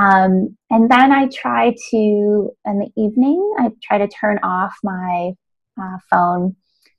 Um, 0.00 0.56
and 0.70 0.90
then 0.90 1.12
I 1.12 1.28
try 1.28 1.74
to, 1.90 2.50
in 2.64 2.78
the 2.78 2.90
evening, 2.96 3.54
I 3.58 3.70
try 3.82 3.98
to 3.98 4.08
turn 4.08 4.38
off 4.42 4.74
my 4.82 5.32
uh, 5.80 5.98
phone 6.10 6.56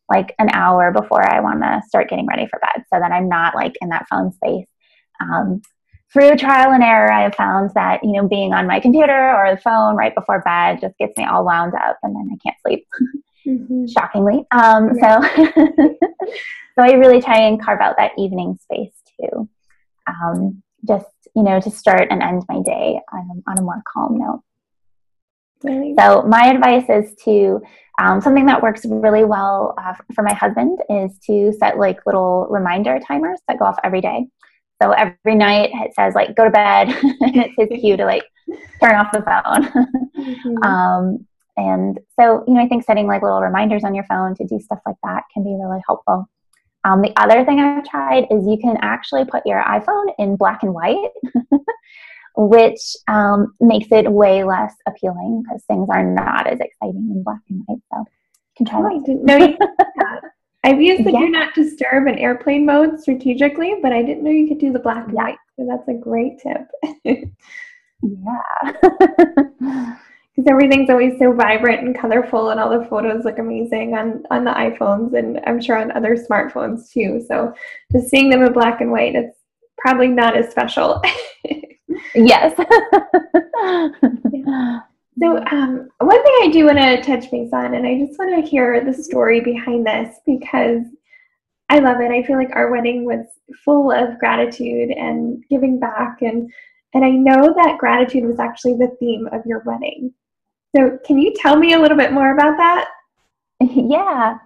like 0.10 0.36
an 0.40 0.50
hour 0.54 0.92
before 0.92 1.28
I 1.28 1.40
want 1.40 1.62
to 1.62 1.82
start 1.88 2.10
getting 2.10 2.28
ready 2.28 2.48
for 2.48 2.60
bed 2.60 2.84
so 2.94 3.00
that 3.00 3.12
I'm 3.12 3.28
not 3.28 3.56
like 3.56 3.76
in 3.82 3.90
that 3.90 4.08
phone 4.10 4.32
space. 4.32 4.68
Um, 5.20 5.62
through 6.14 6.38
trial 6.38 6.72
and 6.72 6.84
error, 6.84 7.12
I 7.12 7.24
have 7.24 7.36
found 7.36 7.72
that 7.76 8.04
you 8.04 8.14
know 8.14 8.28
being 8.28 8.54
on 8.54 8.68
my 8.68 8.80
computer 8.80 9.36
or 9.36 9.54
the 9.54 9.62
phone 9.62 9.96
right 9.96 10.16
before 10.16 10.42
bed 10.42 10.80
just 10.80 10.98
gets 10.98 11.18
me 11.18 11.26
all 11.26 11.44
wound 11.44 11.74
up, 11.74 11.98
and 12.04 12.16
then 12.16 12.30
I 12.32 12.38
can't 12.44 12.58
sleep. 12.66 12.88
Mm-hmm. 13.46 13.86
Shockingly, 13.88 14.46
um, 14.52 14.96
yeah. 14.96 15.22
so 15.22 15.54
so 16.76 16.84
I 16.84 16.94
really 16.94 17.22
try 17.22 17.40
and 17.40 17.62
carve 17.62 17.82
out 17.82 17.96
that 17.98 18.14
evening 18.18 18.58
space 18.62 18.94
too, 19.20 19.50
um, 20.08 20.64
just 20.88 21.06
you 21.36 21.44
know 21.44 21.60
to 21.60 21.70
start 21.70 22.08
and 22.10 22.24
end 22.24 22.44
my 22.48 22.62
day 22.62 23.00
on, 23.12 23.44
on 23.48 23.60
a 23.60 23.62
more 23.62 23.84
calm 23.94 24.18
note. 24.18 24.42
So 25.62 26.24
my 26.24 26.48
advice 26.48 26.86
is 26.90 27.16
to 27.24 27.62
um, 28.00 28.22
something 28.22 28.46
that 28.46 28.62
works 28.62 28.86
really 28.86 29.24
well 29.24 29.74
uh, 29.78 29.94
for 30.14 30.24
my 30.24 30.34
husband 30.34 30.80
is 30.90 31.18
to 31.28 31.54
set 31.54 31.78
like 31.78 32.06
little 32.06 32.48
reminder 32.50 33.00
timers 33.00 33.40
that 33.48 33.60
go 33.60 33.66
off 33.66 33.78
every 33.84 34.02
day. 34.02 34.28
So 34.82 34.92
every 34.92 35.36
night 35.36 35.72
it 35.74 35.94
says 35.96 36.16
like 36.16 36.36
go 36.36 36.44
to 36.44 36.50
bed, 36.50 36.90
and 37.22 37.36
it's 37.36 37.54
his 37.58 37.80
cue 37.80 37.96
to 37.98 38.06
like 38.06 38.24
turn 38.82 38.96
off 38.96 39.12
the 39.12 39.22
phone. 39.22 40.04
mm-hmm. 40.18 40.64
um, 40.64 41.26
and 41.58 42.00
so 42.20 42.44
you 42.48 42.54
know, 42.54 42.62
I 42.62 42.68
think 42.68 42.84
setting 42.84 43.08
like 43.08 43.22
little 43.22 43.42
reminders 43.42 43.84
on 43.86 43.96
your 43.96 44.04
phone 44.06 44.36
to 44.36 44.46
do 44.46 44.60
stuff 44.60 44.80
like 44.86 44.98
that 45.04 45.24
can 45.34 45.44
be 45.44 45.56
really 45.58 45.82
helpful. 45.88 46.30
Um, 46.84 47.02
the 47.02 47.14
other 47.18 47.44
thing 47.46 47.60
I've 47.60 47.86
tried 47.86 48.26
is 48.30 48.46
you 48.46 48.58
can 48.62 48.78
actually 48.82 49.26
put 49.26 49.46
your 49.46 49.64
iPhone 49.64 50.14
in 50.20 50.36
black 50.36 50.62
and 50.62 50.74
white, 50.74 51.10
which 52.38 52.80
um, 53.08 53.54
makes 53.60 53.88
it 53.92 54.12
way 54.12 54.44
less 54.44 54.74
appealing 54.88 55.44
because 55.44 55.64
things 55.66 55.88
are 55.90 56.04
not 56.04 56.48
as 56.48 56.60
exciting 56.60 57.10
in 57.12 57.24
black 57.24 57.42
and 57.50 57.64
white. 57.66 57.80
So 57.92 58.00
you 58.00 58.06
can 58.58 58.66
try 58.66 58.80
oh, 58.82 59.04
that. 59.06 59.24
No, 59.24 59.58
I've 60.66 60.82
used 60.82 61.04
the 61.04 61.12
yeah. 61.12 61.20
do 61.20 61.30
not 61.30 61.54
disturb 61.54 62.08
in 62.08 62.18
airplane 62.18 62.66
mode 62.66 63.00
strategically, 63.00 63.76
but 63.84 63.94
I 63.94 64.02
didn't 64.02 64.24
know 64.24 64.32
you 64.32 64.48
could 64.48 64.58
do 64.58 64.74
the 64.74 64.80
black 64.80 65.06
and 65.06 65.14
yeah. 65.14 65.24
white. 65.24 65.38
So 65.56 65.68
that's 65.70 65.88
a 65.88 65.94
great 65.94 66.40
tip. 66.40 66.68
yeah. 68.02 69.96
Because 70.36 70.52
everything's 70.52 70.90
always 70.90 71.18
so 71.18 71.32
vibrant 71.32 71.86
and 71.86 71.98
colorful, 71.98 72.50
and 72.50 72.60
all 72.60 72.78
the 72.78 72.86
photos 72.88 73.24
look 73.24 73.40
amazing 73.40 73.94
on, 73.94 74.22
on 74.32 74.44
the 74.44 74.52
iPhones, 74.52 75.18
and 75.18 75.40
I'm 75.48 75.62
sure 75.62 75.78
on 75.78 75.94
other 75.94 76.18
smartphones 76.18 76.92
too. 76.92 77.24
So 77.26 77.54
just 77.94 78.10
seeing 78.10 78.30
them 78.30 78.44
in 78.44 78.52
black 78.52 78.82
and 78.82 78.92
white, 78.92 79.16
it's 79.16 79.38
probably 79.78 80.10
not 80.10 80.36
as 80.36 80.52
special. 80.52 81.02
Yes. 82.16 82.54
yeah. 84.32 84.82
So, 85.18 85.38
um, 85.50 85.88
one 86.00 86.24
thing 86.24 86.34
I 86.42 86.50
do 86.52 86.66
want 86.66 86.78
to 86.78 87.02
touch 87.02 87.32
base 87.32 87.54
on, 87.54 87.74
and 87.74 87.88
I 87.88 87.98
just 87.98 88.20
want 88.20 88.44
to 88.44 88.50
hear 88.50 88.84
the 88.84 88.94
story 88.94 89.40
behind 89.40 89.88
this 89.88 90.18
because 90.26 90.82
I 91.70 91.80
love 91.80 92.02
it. 92.02 92.12
I 92.12 92.24
feel 92.24 92.38
like 92.38 92.54
our 92.54 92.70
wedding 92.70 93.06
was 93.06 93.26
full 93.64 93.92
of 93.92 94.20
gratitude 94.20 94.92
and 94.92 95.44
giving 95.50 95.80
back, 95.80 96.22
and 96.22 96.52
and 96.94 97.06
I 97.06 97.12
know 97.12 97.54
that 97.56 97.78
gratitude 97.78 98.26
was 98.26 98.40
actually 98.40 98.74
the 98.74 98.96
theme 99.00 99.28
of 99.32 99.46
your 99.46 99.64
wedding. 99.66 100.14
So, 100.76 101.00
can 101.06 101.18
you 101.18 101.34
tell 101.34 101.56
me 101.56 101.74
a 101.74 101.80
little 101.80 101.98
bit 101.98 102.12
more 102.12 102.34
about 102.34 102.58
that? 102.58 102.88
Yeah. 103.74 104.38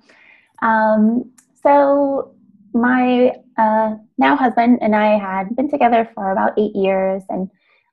Um, 0.61 1.31
so, 1.63 2.35
my 2.73 3.33
uh, 3.59 3.95
now 4.17 4.37
husband 4.37 4.79
and 4.81 4.95
I 4.95 5.17
had 5.17 5.55
been 5.55 5.69
together 5.69 6.09
for 6.15 6.31
about 6.31 6.57
eight 6.57 6.75
years, 6.75 7.23
and 7.29 7.49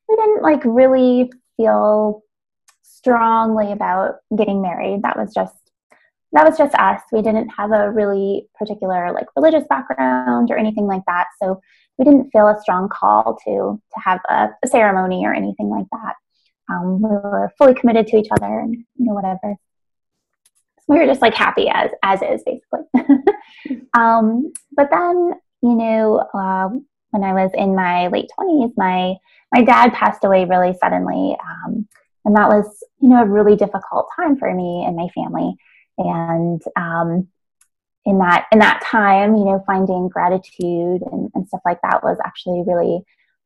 we 0.08 0.16
didn't 0.16 0.42
like 0.42 0.62
really 0.64 1.32
feel 1.56 2.22
strongly 2.82 3.72
about 3.72 4.16
getting 4.36 4.62
married. 4.62 5.02
That 5.02 5.16
was 5.16 5.34
just 5.34 5.54
that 6.32 6.44
was 6.46 6.56
just 6.58 6.74
us. 6.76 7.00
We 7.12 7.22
didn't 7.22 7.48
have 7.48 7.72
a 7.72 7.90
really 7.90 8.48
particular 8.54 9.12
like 9.12 9.26
religious 9.34 9.64
background 9.68 10.50
or 10.50 10.56
anything 10.56 10.86
like 10.86 11.02
that. 11.06 11.26
So 11.42 11.60
we 11.98 12.04
didn't 12.04 12.30
feel 12.30 12.46
a 12.46 12.60
strong 12.60 12.88
call 12.88 13.38
to 13.44 13.80
to 13.94 14.00
have 14.00 14.20
a, 14.28 14.48
a 14.64 14.68
ceremony 14.68 15.26
or 15.26 15.34
anything 15.34 15.68
like 15.68 15.86
that. 15.92 16.14
Um, 16.68 17.00
we 17.00 17.08
were 17.08 17.52
fully 17.58 17.74
committed 17.74 18.06
to 18.08 18.16
each 18.18 18.28
other 18.30 18.60
and 18.60 18.74
you 18.74 19.06
know 19.06 19.14
whatever. 19.14 19.56
We 20.88 20.98
were 20.98 21.06
just 21.06 21.22
like 21.22 21.34
happy 21.34 21.68
as 21.68 21.90
as 22.04 22.22
is 22.22 22.44
basically. 22.44 23.32
um, 23.94 24.52
but 24.76 24.90
then 24.90 25.32
you 25.66 25.74
know 25.74 26.18
uh, 26.32 26.68
when 27.10 27.24
I 27.24 27.32
was 27.32 27.50
in 27.54 27.74
my 27.74 28.08
late 28.08 28.30
twenties, 28.34 28.72
my 28.76 29.14
my 29.52 29.62
dad 29.62 29.92
passed 29.92 30.24
away 30.24 30.44
really 30.44 30.74
suddenly. 30.80 31.36
Um, 31.42 31.88
and 32.26 32.36
that 32.36 32.48
was 32.48 32.84
you 33.00 33.08
know 33.08 33.22
a 33.22 33.26
really 33.26 33.56
difficult 33.56 34.08
time 34.16 34.36
for 34.36 34.52
me 34.52 34.84
and 34.86 34.96
my 34.96 35.08
family 35.14 35.54
and 35.96 36.60
um, 36.76 37.28
in 38.04 38.18
that 38.18 38.46
in 38.52 38.58
that 38.58 38.82
time 38.82 39.34
you 39.34 39.44
know 39.44 39.62
finding 39.66 40.08
gratitude 40.08 41.02
and, 41.10 41.30
and 41.34 41.48
stuff 41.48 41.62
like 41.64 41.80
that 41.82 42.02
was 42.02 42.18
actually 42.24 42.62
really 42.66 43.00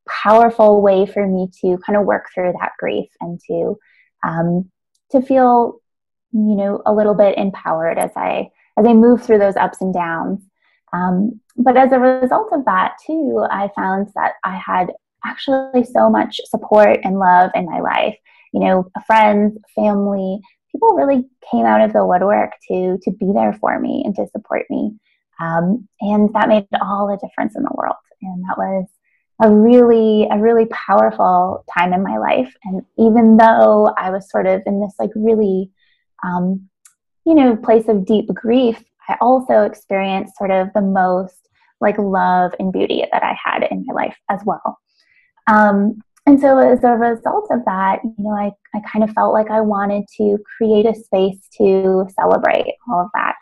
powerful 0.09 0.83
way 0.83 1.06
for 1.06 1.26
me 1.26 1.48
to 1.61 1.78
kind 1.87 1.96
of 1.96 2.06
work 2.06 2.26
through 2.35 2.52
that 2.59 2.72
grief 2.78 3.09
and 3.20 3.38
to 3.46 3.78
um, 4.26 4.70
to 5.11 5.22
feel 5.22 5.80
you 6.33 6.56
know 6.56 6.83
a 6.87 6.92
little 6.92 7.14
bit 7.14 7.37
empowered 7.38 7.98
as 7.98 8.11
i 8.16 8.48
as 8.78 8.87
i 8.87 8.92
move 8.92 9.22
through 9.22 9.38
those 9.38 9.56
ups 9.56 9.80
and 9.80 9.92
downs 9.92 10.40
um, 10.92 11.40
but 11.57 11.76
as 11.76 11.92
a 11.92 11.98
result 11.98 12.48
of 12.53 12.64
that 12.64 12.94
too 13.07 13.44
i 13.50 13.68
found 13.76 14.09
that 14.14 14.33
i 14.44 14.57
had 14.57 14.88
actually 15.24 15.85
so 15.85 16.09
much 16.09 16.40
support 16.46 16.98
and 17.05 17.18
love 17.18 17.50
in 17.55 17.66
my 17.66 17.81
life 17.81 18.16
you 18.53 18.61
know, 18.61 18.90
friends, 19.07 19.59
family, 19.74 20.40
people 20.72 20.94
really 20.94 21.24
came 21.50 21.66
out 21.66 21.81
of 21.81 21.92
the 21.92 22.05
woodwork 22.05 22.53
to 22.68 22.98
to 23.03 23.11
be 23.12 23.33
there 23.33 23.53
for 23.55 23.79
me 23.79 24.03
and 24.05 24.14
to 24.16 24.26
support 24.29 24.66
me. 24.70 24.92
Um, 25.40 25.88
and 26.00 26.33
that 26.35 26.48
made 26.48 26.66
all 26.83 27.07
the 27.07 27.26
difference 27.26 27.57
in 27.57 27.62
the 27.62 27.74
world. 27.74 27.96
And 28.22 28.44
that 28.44 28.59
was 28.59 28.87
a 29.42 29.50
really 29.50 30.29
a 30.31 30.38
really 30.38 30.66
powerful 30.66 31.64
time 31.76 31.92
in 31.92 32.03
my 32.03 32.18
life. 32.18 32.53
And 32.64 32.83
even 32.98 33.37
though 33.37 33.94
I 33.96 34.11
was 34.11 34.31
sort 34.31 34.46
of 34.46 34.62
in 34.66 34.81
this 34.81 34.94
like 34.98 35.11
really 35.14 35.70
um, 36.24 36.68
you 37.24 37.35
know 37.35 37.57
place 37.57 37.88
of 37.88 38.05
deep 38.05 38.26
grief, 38.35 38.83
I 39.11 39.16
also 39.20 39.62
experienced 39.62 40.37
sort 40.38 40.51
of 40.51 40.68
the 40.75 40.83
most 40.83 41.37
like 41.81 41.99
love 41.99 42.53
and 42.59 42.73
beauty 42.73 43.05
that 43.11 43.23
I 43.23 43.37
had 43.42 43.66
in 43.70 43.85
my 43.87 43.94
life 43.94 44.16
as 44.29 44.40
well. 44.44 44.79
Um, 45.51 46.01
and 46.27 46.40
so 46.40 46.59
as 46.59 46.85
a 46.85 46.90
result 46.90 47.49
of 47.51 47.64
that 47.64 48.01
you 48.05 48.14
know 48.18 48.31
I, 48.31 48.53
I 48.75 48.81
kind 48.92 49.03
of 49.03 49.11
felt 49.11 49.33
like 49.33 49.51
i 49.51 49.61
wanted 49.61 50.05
to 50.18 50.38
create 50.57 50.87
a 50.87 50.94
space 50.94 51.38
to 51.59 52.07
celebrate 52.18 52.75
all 52.88 53.01
of 53.01 53.09
that 53.14 53.35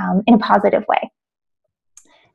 um, 0.00 0.22
in 0.26 0.34
a 0.34 0.38
positive 0.38 0.84
way 0.88 1.10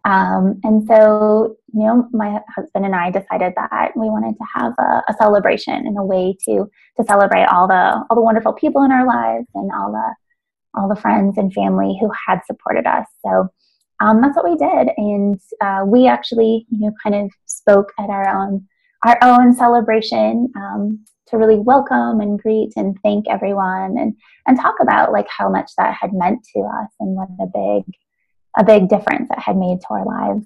um, 0.04 0.60
and 0.63 0.86
so 0.88 1.56
you 1.73 1.84
know 1.84 2.08
my 2.12 2.39
husband 2.56 2.86
and 2.86 2.95
i 2.95 3.12
decided 3.12 3.54
that 3.56 3.91
we 3.95 4.10
wanted 4.10 4.34
to 4.34 4.45
have 4.56 4.73
a, 4.80 5.04
a, 5.08 5.13
celebration 5.19 5.73
and 5.73 5.97
a 5.97 6.04
way 6.04 6.36
to 6.45 6.69
to 6.97 7.04
celebrate 7.08 7.45
all 7.45 7.67
the 7.67 8.04
all 8.10 8.15
the 8.15 8.21
wonderful 8.21 8.54
people 8.54 8.84
in 8.84 8.91
our 8.91 9.06
lives 9.06 9.47
and 9.54 9.71
all 9.71 9.91
the 9.91 10.15
all 10.75 10.89
the 10.89 10.99
friends 10.99 11.38
and 11.38 11.53
family 11.53 11.97
who 11.99 12.12
had 12.27 12.39
supported 12.45 12.86
us. 12.86 13.05
So 13.25 13.49
um, 14.01 14.21
that's 14.21 14.36
what 14.36 14.49
we 14.49 14.57
did. 14.57 14.89
And 14.97 15.39
uh, 15.62 15.84
we 15.86 16.07
actually 16.07 16.65
you 16.69 16.79
know 16.79 16.91
kind 17.03 17.15
of 17.15 17.31
spoke 17.45 17.91
at 17.99 18.10
our 18.10 18.27
own 18.27 18.67
our 19.05 19.17
own 19.21 19.53
celebration 19.53 20.51
um, 20.55 21.03
to 21.27 21.38
really 21.38 21.57
welcome 21.57 22.19
and 22.19 22.39
greet 22.39 22.73
and 22.75 22.97
thank 23.03 23.25
everyone 23.29 23.97
and 23.97 24.13
and 24.47 24.60
talk 24.60 24.75
about 24.81 25.12
like 25.12 25.27
how 25.29 25.49
much 25.49 25.71
that 25.77 25.95
had 25.99 26.13
meant 26.13 26.45
to 26.55 26.62
us 26.62 26.89
and 26.99 27.15
what 27.15 27.29
a 27.39 27.47
big 27.47 27.93
a 28.57 28.63
big 28.63 28.89
difference 28.89 29.29
it 29.31 29.39
had 29.39 29.57
made 29.57 29.79
to 29.81 29.88
our 29.91 30.05
lives. 30.05 30.45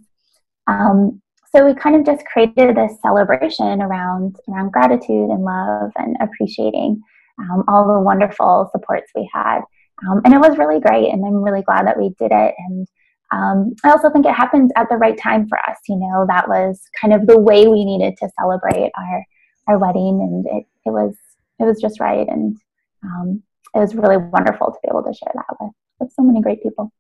Um, 0.68 1.22
so 1.54 1.66
we 1.66 1.74
kind 1.74 1.96
of 1.96 2.06
just 2.06 2.26
created 2.26 2.76
this 2.76 3.00
celebration 3.02 3.82
around 3.82 4.36
around 4.50 4.72
gratitude 4.72 5.30
and 5.30 5.44
love 5.44 5.92
and 5.98 6.18
appreciating 6.20 7.02
um, 7.40 7.64
all 7.68 7.88
the 7.88 8.00
wonderful 8.00 8.70
supports 8.72 9.12
we 9.16 9.30
had, 9.34 9.62
um, 10.04 10.22
and 10.26 10.34
it 10.34 10.40
was 10.40 10.58
really 10.58 10.80
great. 10.80 11.12
And 11.12 11.26
I'm 11.26 11.44
really 11.44 11.62
glad 11.62 11.88
that 11.88 11.98
we 11.98 12.10
did 12.20 12.32
it. 12.32 12.56
And 12.58 12.88
um, 13.32 13.76
I 13.84 13.92
also 13.92 14.10
think 14.10 14.26
it 14.26 14.34
happened 14.34 14.72
at 14.76 14.88
the 14.90 14.98
right 14.98 15.18
time 15.18 15.48
for 15.48 15.58
us. 15.58 15.78
You 15.88 15.98
know, 15.98 16.26
that 16.28 16.48
was 16.48 16.82
kind 17.00 17.14
of 17.14 17.28
the 17.28 17.40
way 17.40 17.68
we 17.68 17.86
needed 17.86 18.16
to 18.18 18.30
celebrate 18.40 18.92
our 18.98 19.26
our 19.68 19.80
wedding, 19.80 20.22
and 20.22 20.46
it 20.46 20.66
it 20.86 20.92
was 20.92 21.16
it 21.60 21.64
was 21.64 21.82
just 21.82 22.00
right, 22.00 22.28
and 22.28 22.58
um, 23.04 23.42
it 23.74 23.80
was 23.80 23.96
really 23.96 24.18
wonderful 24.18 24.68
to 24.68 24.80
be 24.84 24.90
able 24.90 25.04
to 25.04 25.14
share 25.14 25.32
that 25.34 25.46
with 25.60 25.72
with 26.00 26.12
so 26.14 26.22
many 26.22 26.42
great 26.42 26.62
people. 26.62 26.92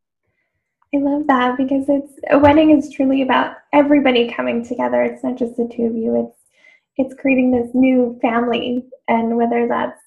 I 0.93 0.97
love 0.97 1.27
that 1.27 1.57
because 1.57 1.85
it's 1.89 2.13
a 2.31 2.39
wedding 2.39 2.71
is 2.71 2.91
truly 2.91 3.21
about 3.21 3.57
everybody 3.73 4.31
coming 4.31 4.65
together. 4.65 5.03
It's 5.03 5.23
not 5.23 5.35
just 5.35 5.57
the 5.57 5.69
two 5.71 5.83
of 5.83 5.95
you. 5.95 6.25
It's 6.25 6.37
it's 6.97 7.21
creating 7.21 7.51
this 7.51 7.69
new 7.75 8.17
family, 8.21 8.83
and 9.07 9.37
whether 9.37 9.67
that's 9.67 10.01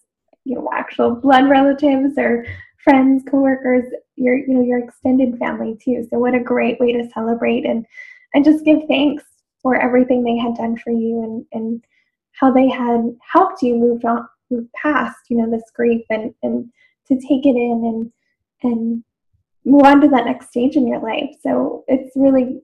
you 0.45 0.57
know 0.57 0.69
actual 0.73 1.15
blood 1.15 1.49
relatives 1.49 2.19
or 2.19 2.45
friends, 2.83 3.25
coworkers, 3.29 3.85
your 4.17 4.37
you 4.37 4.55
know 4.55 4.63
your 4.63 4.79
extended 4.79 5.39
family 5.39 5.77
too. 5.83 6.07
So 6.11 6.19
what 6.19 6.35
a 6.35 6.41
great 6.41 6.79
way 6.81 6.93
to 6.93 7.09
celebrate 7.11 7.65
and 7.65 7.87
and 8.35 8.45
just 8.45 8.65
give 8.65 8.81
thanks 8.89 9.25
for 9.63 9.77
everything 9.77 10.23
they 10.23 10.37
had 10.37 10.55
done 10.55 10.77
for 10.77 10.91
you 10.91 11.23
and 11.23 11.47
and 11.53 11.85
how 12.33 12.53
they 12.53 12.69
had 12.69 13.17
helped 13.21 13.63
you 13.63 13.77
move 13.77 14.05
on 14.05 14.27
move 14.51 14.67
past 14.73 15.17
you 15.29 15.37
know 15.37 15.51
this 15.51 15.71
grief 15.75 16.05
and 16.11 16.35
and 16.43 16.71
to 17.07 17.15
take 17.17 17.45
it 17.45 17.57
in 17.57 18.11
and 18.63 18.73
and 18.73 19.05
move 19.65 19.83
on 19.83 20.01
to 20.01 20.09
that 20.09 20.25
next 20.25 20.49
stage 20.49 20.77
in 20.77 20.87
your 20.87 21.01
life. 21.01 21.35
So 21.43 21.85
it's 21.89 22.17
really 22.17 22.63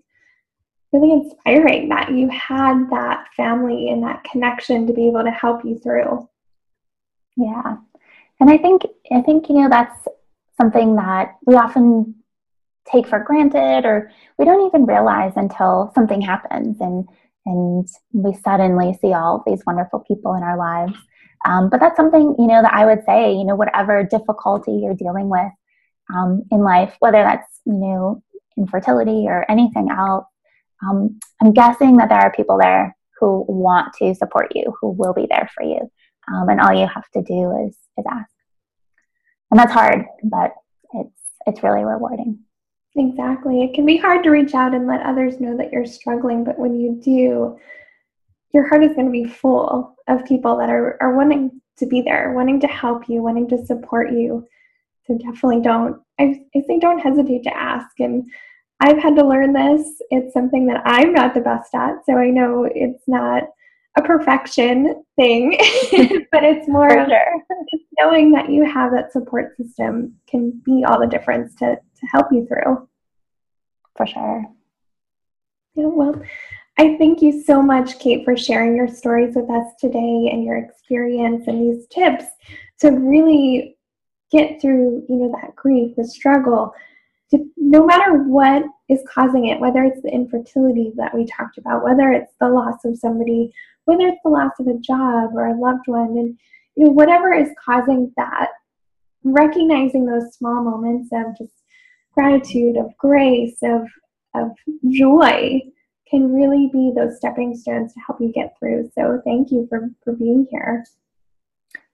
really 0.92 1.12
inspiring 1.12 1.88
that 1.88 2.12
you 2.12 2.28
had 2.28 2.88
that 2.88 3.26
family 3.36 3.90
and 3.90 4.02
that 4.04 4.22
connection 4.22 4.86
to 4.86 4.92
be 4.92 5.08
able 5.08 5.24
to 5.24 5.30
help 5.30 5.64
you 5.64 5.76
through. 5.76 6.28
Yeah. 7.36 7.78
And 8.40 8.50
I 8.50 8.58
think 8.58 8.82
I 9.12 9.20
think 9.22 9.48
you 9.48 9.56
know 9.56 9.68
that's 9.68 10.08
something 10.60 10.96
that 10.96 11.36
we 11.46 11.54
often 11.54 12.14
take 12.90 13.06
for 13.06 13.18
granted 13.18 13.86
or 13.86 14.10
we 14.38 14.44
don't 14.44 14.66
even 14.66 14.84
realize 14.86 15.32
until 15.36 15.90
something 15.94 16.20
happens 16.20 16.76
and 16.80 17.08
and 17.46 17.88
we 18.12 18.34
suddenly 18.42 18.98
see 19.00 19.12
all 19.12 19.42
these 19.46 19.62
wonderful 19.66 20.00
people 20.00 20.34
in 20.34 20.42
our 20.42 20.56
lives. 20.56 20.94
Um, 21.46 21.68
but 21.68 21.78
that's 21.78 21.96
something 21.96 22.34
you 22.38 22.46
know 22.46 22.62
that 22.62 22.72
I 22.72 22.86
would 22.86 23.04
say 23.04 23.32
you 23.32 23.44
know 23.44 23.56
whatever 23.56 24.02
difficulty 24.02 24.72
you're 24.72 24.94
dealing 24.94 25.28
with 25.28 25.52
um, 26.14 26.42
in 26.50 26.60
life, 26.60 26.96
whether 27.00 27.22
that's 27.22 27.60
you 27.64 27.74
know 27.74 28.22
infertility 28.56 29.26
or 29.26 29.50
anything 29.50 29.88
else, 29.90 30.26
um, 30.86 31.18
I'm 31.40 31.52
guessing 31.52 31.96
that 31.96 32.08
there 32.08 32.20
are 32.20 32.32
people 32.32 32.58
there 32.58 32.96
who 33.18 33.44
want 33.48 33.94
to 33.94 34.14
support 34.14 34.52
you, 34.54 34.74
who 34.80 34.90
will 34.90 35.12
be 35.14 35.26
there 35.28 35.48
for 35.54 35.64
you, 35.64 35.90
um, 36.32 36.48
and 36.48 36.60
all 36.60 36.72
you 36.72 36.86
have 36.86 37.08
to 37.10 37.22
do 37.22 37.66
is 37.66 37.76
is 37.98 38.04
ask 38.10 38.30
and 39.54 39.60
that's 39.60 39.72
hard, 39.72 40.04
but 40.24 40.52
it's 40.94 41.20
it's 41.46 41.62
really 41.62 41.84
rewarding. 41.84 42.40
Exactly. 42.96 43.62
It 43.62 43.72
can 43.72 43.86
be 43.86 43.96
hard 43.96 44.24
to 44.24 44.30
reach 44.30 44.52
out 44.52 44.74
and 44.74 44.88
let 44.88 45.06
others 45.06 45.38
know 45.38 45.56
that 45.56 45.70
you're 45.70 45.86
struggling, 45.86 46.42
but 46.42 46.58
when 46.58 46.74
you 46.74 47.00
do, 47.00 47.56
your 48.52 48.68
heart 48.68 48.82
is 48.82 48.96
going 48.96 49.06
to 49.06 49.12
be 49.12 49.26
full 49.26 49.96
of 50.08 50.24
people 50.24 50.56
that 50.58 50.70
are, 50.70 51.00
are 51.00 51.14
wanting 51.14 51.60
to 51.78 51.86
be 51.86 52.02
there, 52.02 52.32
wanting 52.34 52.58
to 52.62 52.66
help 52.66 53.08
you, 53.08 53.22
wanting 53.22 53.48
to 53.50 53.64
support 53.64 54.10
you. 54.10 54.44
So 55.06 55.18
definitely 55.18 55.60
don't, 55.60 56.02
I, 56.18 56.40
I 56.56 56.62
say 56.66 56.80
don't 56.80 56.98
hesitate 56.98 57.44
to 57.44 57.56
ask. 57.56 58.00
And 58.00 58.28
I've 58.80 58.98
had 58.98 59.14
to 59.14 59.24
learn 59.24 59.52
this. 59.52 60.02
It's 60.10 60.32
something 60.32 60.66
that 60.66 60.82
I'm 60.84 61.12
not 61.12 61.32
the 61.32 61.40
best 61.40 61.72
at. 61.76 62.04
So 62.06 62.16
I 62.16 62.30
know 62.30 62.68
it's 62.68 63.06
not 63.06 63.44
a 63.96 64.02
perfection 64.02 65.02
thing, 65.16 65.50
but 66.32 66.42
it's 66.42 66.68
more 66.68 66.90
sure. 66.90 67.06
just 67.72 67.84
knowing 67.98 68.32
that 68.32 68.50
you 68.50 68.64
have 68.64 68.92
that 68.92 69.12
support 69.12 69.56
system 69.56 70.14
can 70.28 70.62
be 70.64 70.84
all 70.84 71.00
the 71.00 71.06
difference 71.06 71.54
to, 71.56 71.76
to 71.76 72.06
help 72.06 72.26
you 72.32 72.46
through. 72.46 72.88
For 73.96 74.06
sure. 74.06 74.44
Yeah, 75.76 75.86
well, 75.86 76.20
I 76.78 76.96
thank 76.98 77.22
you 77.22 77.42
so 77.42 77.62
much, 77.62 78.00
Kate, 78.00 78.24
for 78.24 78.36
sharing 78.36 78.76
your 78.76 78.88
stories 78.88 79.36
with 79.36 79.48
us 79.48 79.74
today 79.78 80.28
and 80.32 80.44
your 80.44 80.56
experience 80.56 81.46
and 81.46 81.62
these 81.62 81.86
tips 81.86 82.24
to 82.80 82.90
really 82.90 83.76
get 84.32 84.60
through, 84.60 85.04
you 85.08 85.16
know, 85.16 85.32
that 85.40 85.54
grief, 85.54 85.94
the 85.96 86.04
struggle, 86.04 86.72
to, 87.30 87.44
no 87.56 87.86
matter 87.86 88.24
what 88.24 88.64
is 88.88 89.02
causing 89.08 89.46
it, 89.46 89.60
whether 89.60 89.84
it's 89.84 90.02
the 90.02 90.12
infertility 90.12 90.92
that 90.96 91.14
we 91.14 91.24
talked 91.26 91.58
about, 91.58 91.84
whether 91.84 92.10
it's 92.10 92.32
the 92.40 92.48
loss 92.48 92.84
of 92.84 92.98
somebody, 92.98 93.52
whether 93.84 94.08
it's 94.08 94.20
the 94.24 94.30
loss 94.30 94.52
of 94.58 94.66
a 94.66 94.78
job 94.78 95.30
or 95.34 95.46
a 95.46 95.58
loved 95.58 95.86
one, 95.86 96.16
and 96.18 96.38
you 96.76 96.84
know, 96.84 96.90
whatever 96.90 97.32
is 97.32 97.48
causing 97.64 98.12
that, 98.16 98.48
recognizing 99.22 100.06
those 100.06 100.34
small 100.34 100.62
moments 100.62 101.10
of 101.12 101.36
just 101.38 101.62
gratitude, 102.14 102.76
of 102.76 102.96
grace, 102.98 103.58
of 103.62 103.88
of 104.34 104.50
joy 104.90 105.60
can 106.10 106.32
really 106.32 106.68
be 106.72 106.92
those 106.94 107.16
stepping 107.16 107.56
stones 107.56 107.92
to 107.94 108.00
help 108.06 108.20
you 108.20 108.32
get 108.32 108.54
through. 108.58 108.90
So 108.94 109.20
thank 109.24 109.50
you 109.50 109.66
for, 109.68 109.88
for 110.02 110.12
being 110.12 110.46
here. 110.50 110.84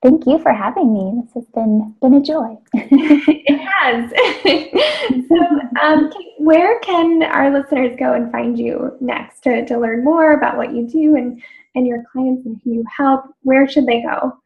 Thank 0.02 0.26
you 0.26 0.38
for 0.38 0.52
having 0.52 0.92
me. 0.92 1.22
This 1.22 1.34
has 1.34 1.46
been 1.54 1.94
been 2.00 2.14
a 2.14 2.22
joy. 2.22 2.56
it 2.74 3.60
has. 3.60 4.10
so, 5.28 5.80
um, 5.82 6.10
where 6.38 6.78
can 6.80 7.22
our 7.22 7.50
listeners 7.50 7.96
go 7.98 8.14
and 8.14 8.32
find 8.32 8.58
you 8.58 8.96
next 9.00 9.42
to, 9.42 9.64
to 9.66 9.78
learn 9.78 10.02
more 10.02 10.32
about 10.32 10.56
what 10.56 10.74
you 10.74 10.86
do 10.86 11.16
and, 11.16 11.42
and 11.74 11.86
your 11.86 12.04
clients 12.12 12.46
and 12.46 12.60
who 12.64 12.72
you 12.74 12.84
help? 12.94 13.24
Where 13.42 13.68
should 13.68 13.86
they 13.86 14.02
go? 14.02 14.38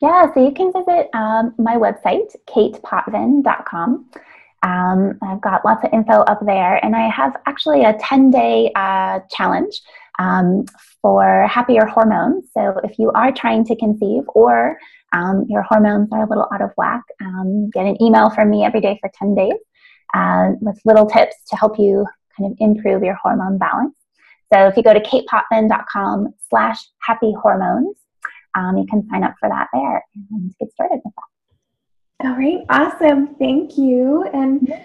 Yeah, 0.00 0.32
so 0.34 0.44
you 0.44 0.52
can 0.52 0.72
visit 0.72 1.08
um, 1.14 1.54
my 1.58 1.76
website, 1.76 2.34
katepotvin.com. 2.48 4.10
Um, 4.64 5.18
I've 5.22 5.40
got 5.40 5.64
lots 5.64 5.84
of 5.84 5.92
info 5.92 6.20
up 6.22 6.40
there, 6.44 6.84
and 6.84 6.94
I 6.94 7.08
have 7.08 7.36
actually 7.46 7.84
a 7.84 7.94
10 7.94 8.30
day 8.30 8.72
uh, 8.74 9.20
challenge 9.30 9.80
um, 10.18 10.64
for 11.00 11.46
happier 11.48 11.86
hormones. 11.86 12.46
So 12.54 12.78
if 12.84 12.98
you 12.98 13.10
are 13.12 13.32
trying 13.32 13.64
to 13.66 13.76
conceive 13.76 14.24
or 14.28 14.78
um, 15.12 15.46
your 15.48 15.62
hormones 15.62 16.08
are 16.12 16.24
a 16.24 16.28
little 16.28 16.48
out 16.52 16.62
of 16.62 16.70
whack, 16.76 17.02
um, 17.20 17.70
get 17.70 17.86
an 17.86 18.00
email 18.02 18.30
from 18.30 18.50
me 18.50 18.64
every 18.64 18.80
day 18.80 18.98
for 19.00 19.10
10 19.18 19.34
days 19.34 19.58
uh, 20.14 20.50
with 20.60 20.80
little 20.84 21.06
tips 21.06 21.36
to 21.50 21.56
help 21.56 21.78
you 21.78 22.06
kind 22.36 22.50
of 22.50 22.56
improve 22.60 23.02
your 23.02 23.14
hormone 23.14 23.58
balance. 23.58 23.94
So 24.52 24.66
if 24.66 24.76
you 24.76 24.82
go 24.82 24.92
to 24.92 25.00
katepotvin.com 25.00 26.34
slash 26.50 26.78
happy 27.00 27.32
hormones, 27.40 27.96
um, 28.54 28.76
you 28.76 28.86
can 28.86 29.08
sign 29.08 29.24
up 29.24 29.34
for 29.40 29.48
that 29.48 29.68
there 29.72 30.04
and 30.30 30.54
get 30.60 30.70
started 30.72 31.00
with 31.04 31.14
that. 31.14 32.26
All 32.26 32.36
right, 32.36 32.60
awesome. 32.68 33.34
Thank 33.36 33.78
you. 33.78 34.24
And 34.34 34.68
yeah. 34.68 34.84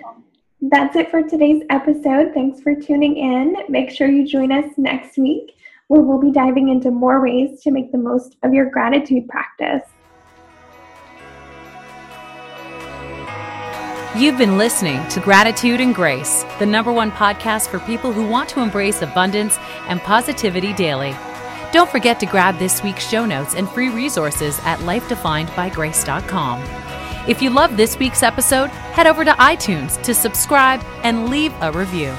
that's 0.62 0.96
it 0.96 1.12
for 1.12 1.22
today's 1.22 1.64
episode. 1.70 2.34
Thanks 2.34 2.62
for 2.62 2.76
tuning 2.76 3.18
in. 3.18 3.56
Make 3.68 3.92
sure 3.92 4.08
you 4.08 4.26
join 4.26 4.52
us 4.52 4.72
next 4.78 5.18
week 5.18 5.54
where 5.88 6.02
we'll 6.02 6.20
be 6.20 6.32
diving 6.32 6.70
into 6.70 6.90
more 6.90 7.22
ways 7.22 7.62
to 7.64 7.72
make 7.72 7.92
the 7.92 7.98
most 7.98 8.38
of 8.44 8.54
your 8.54 8.70
gratitude 8.70 9.28
practice. 9.28 9.84
You've 14.18 14.40
been 14.40 14.58
listening 14.58 15.08
to 15.10 15.20
Gratitude 15.20 15.80
and 15.80 15.94
Grace, 15.94 16.44
the 16.58 16.66
number 16.66 16.92
one 16.92 17.12
podcast 17.12 17.68
for 17.68 17.78
people 17.78 18.12
who 18.12 18.28
want 18.28 18.50
to 18.50 18.62
embrace 18.62 19.04
abundance 19.04 19.60
and 19.88 20.02
positivity 20.02 20.74
daily. 20.74 21.16
Don't 21.72 21.88
forget 21.88 22.20
to 22.22 22.26
grab 22.26 22.58
this 22.58 22.82
week's 22.82 23.08
show 23.08 23.28
notes 23.28 23.54
and 23.54 23.70
free 23.70 23.90
resources 23.90 24.60
at 24.64 24.80
lifedefinedbygrace.com. 24.80 26.64
If 27.30 27.44
you 27.44 27.52
love 27.52 27.78
this 27.78 28.00
week's 28.00 28.24
episode, 28.24 28.72
head 28.72 29.06
over 29.06 29.24
to 29.24 29.34
iTunes 29.34 30.02
to 30.02 30.16
subscribe 30.16 30.84
and 31.04 31.30
leave 31.30 31.54
a 31.62 31.72
review. 31.72 32.12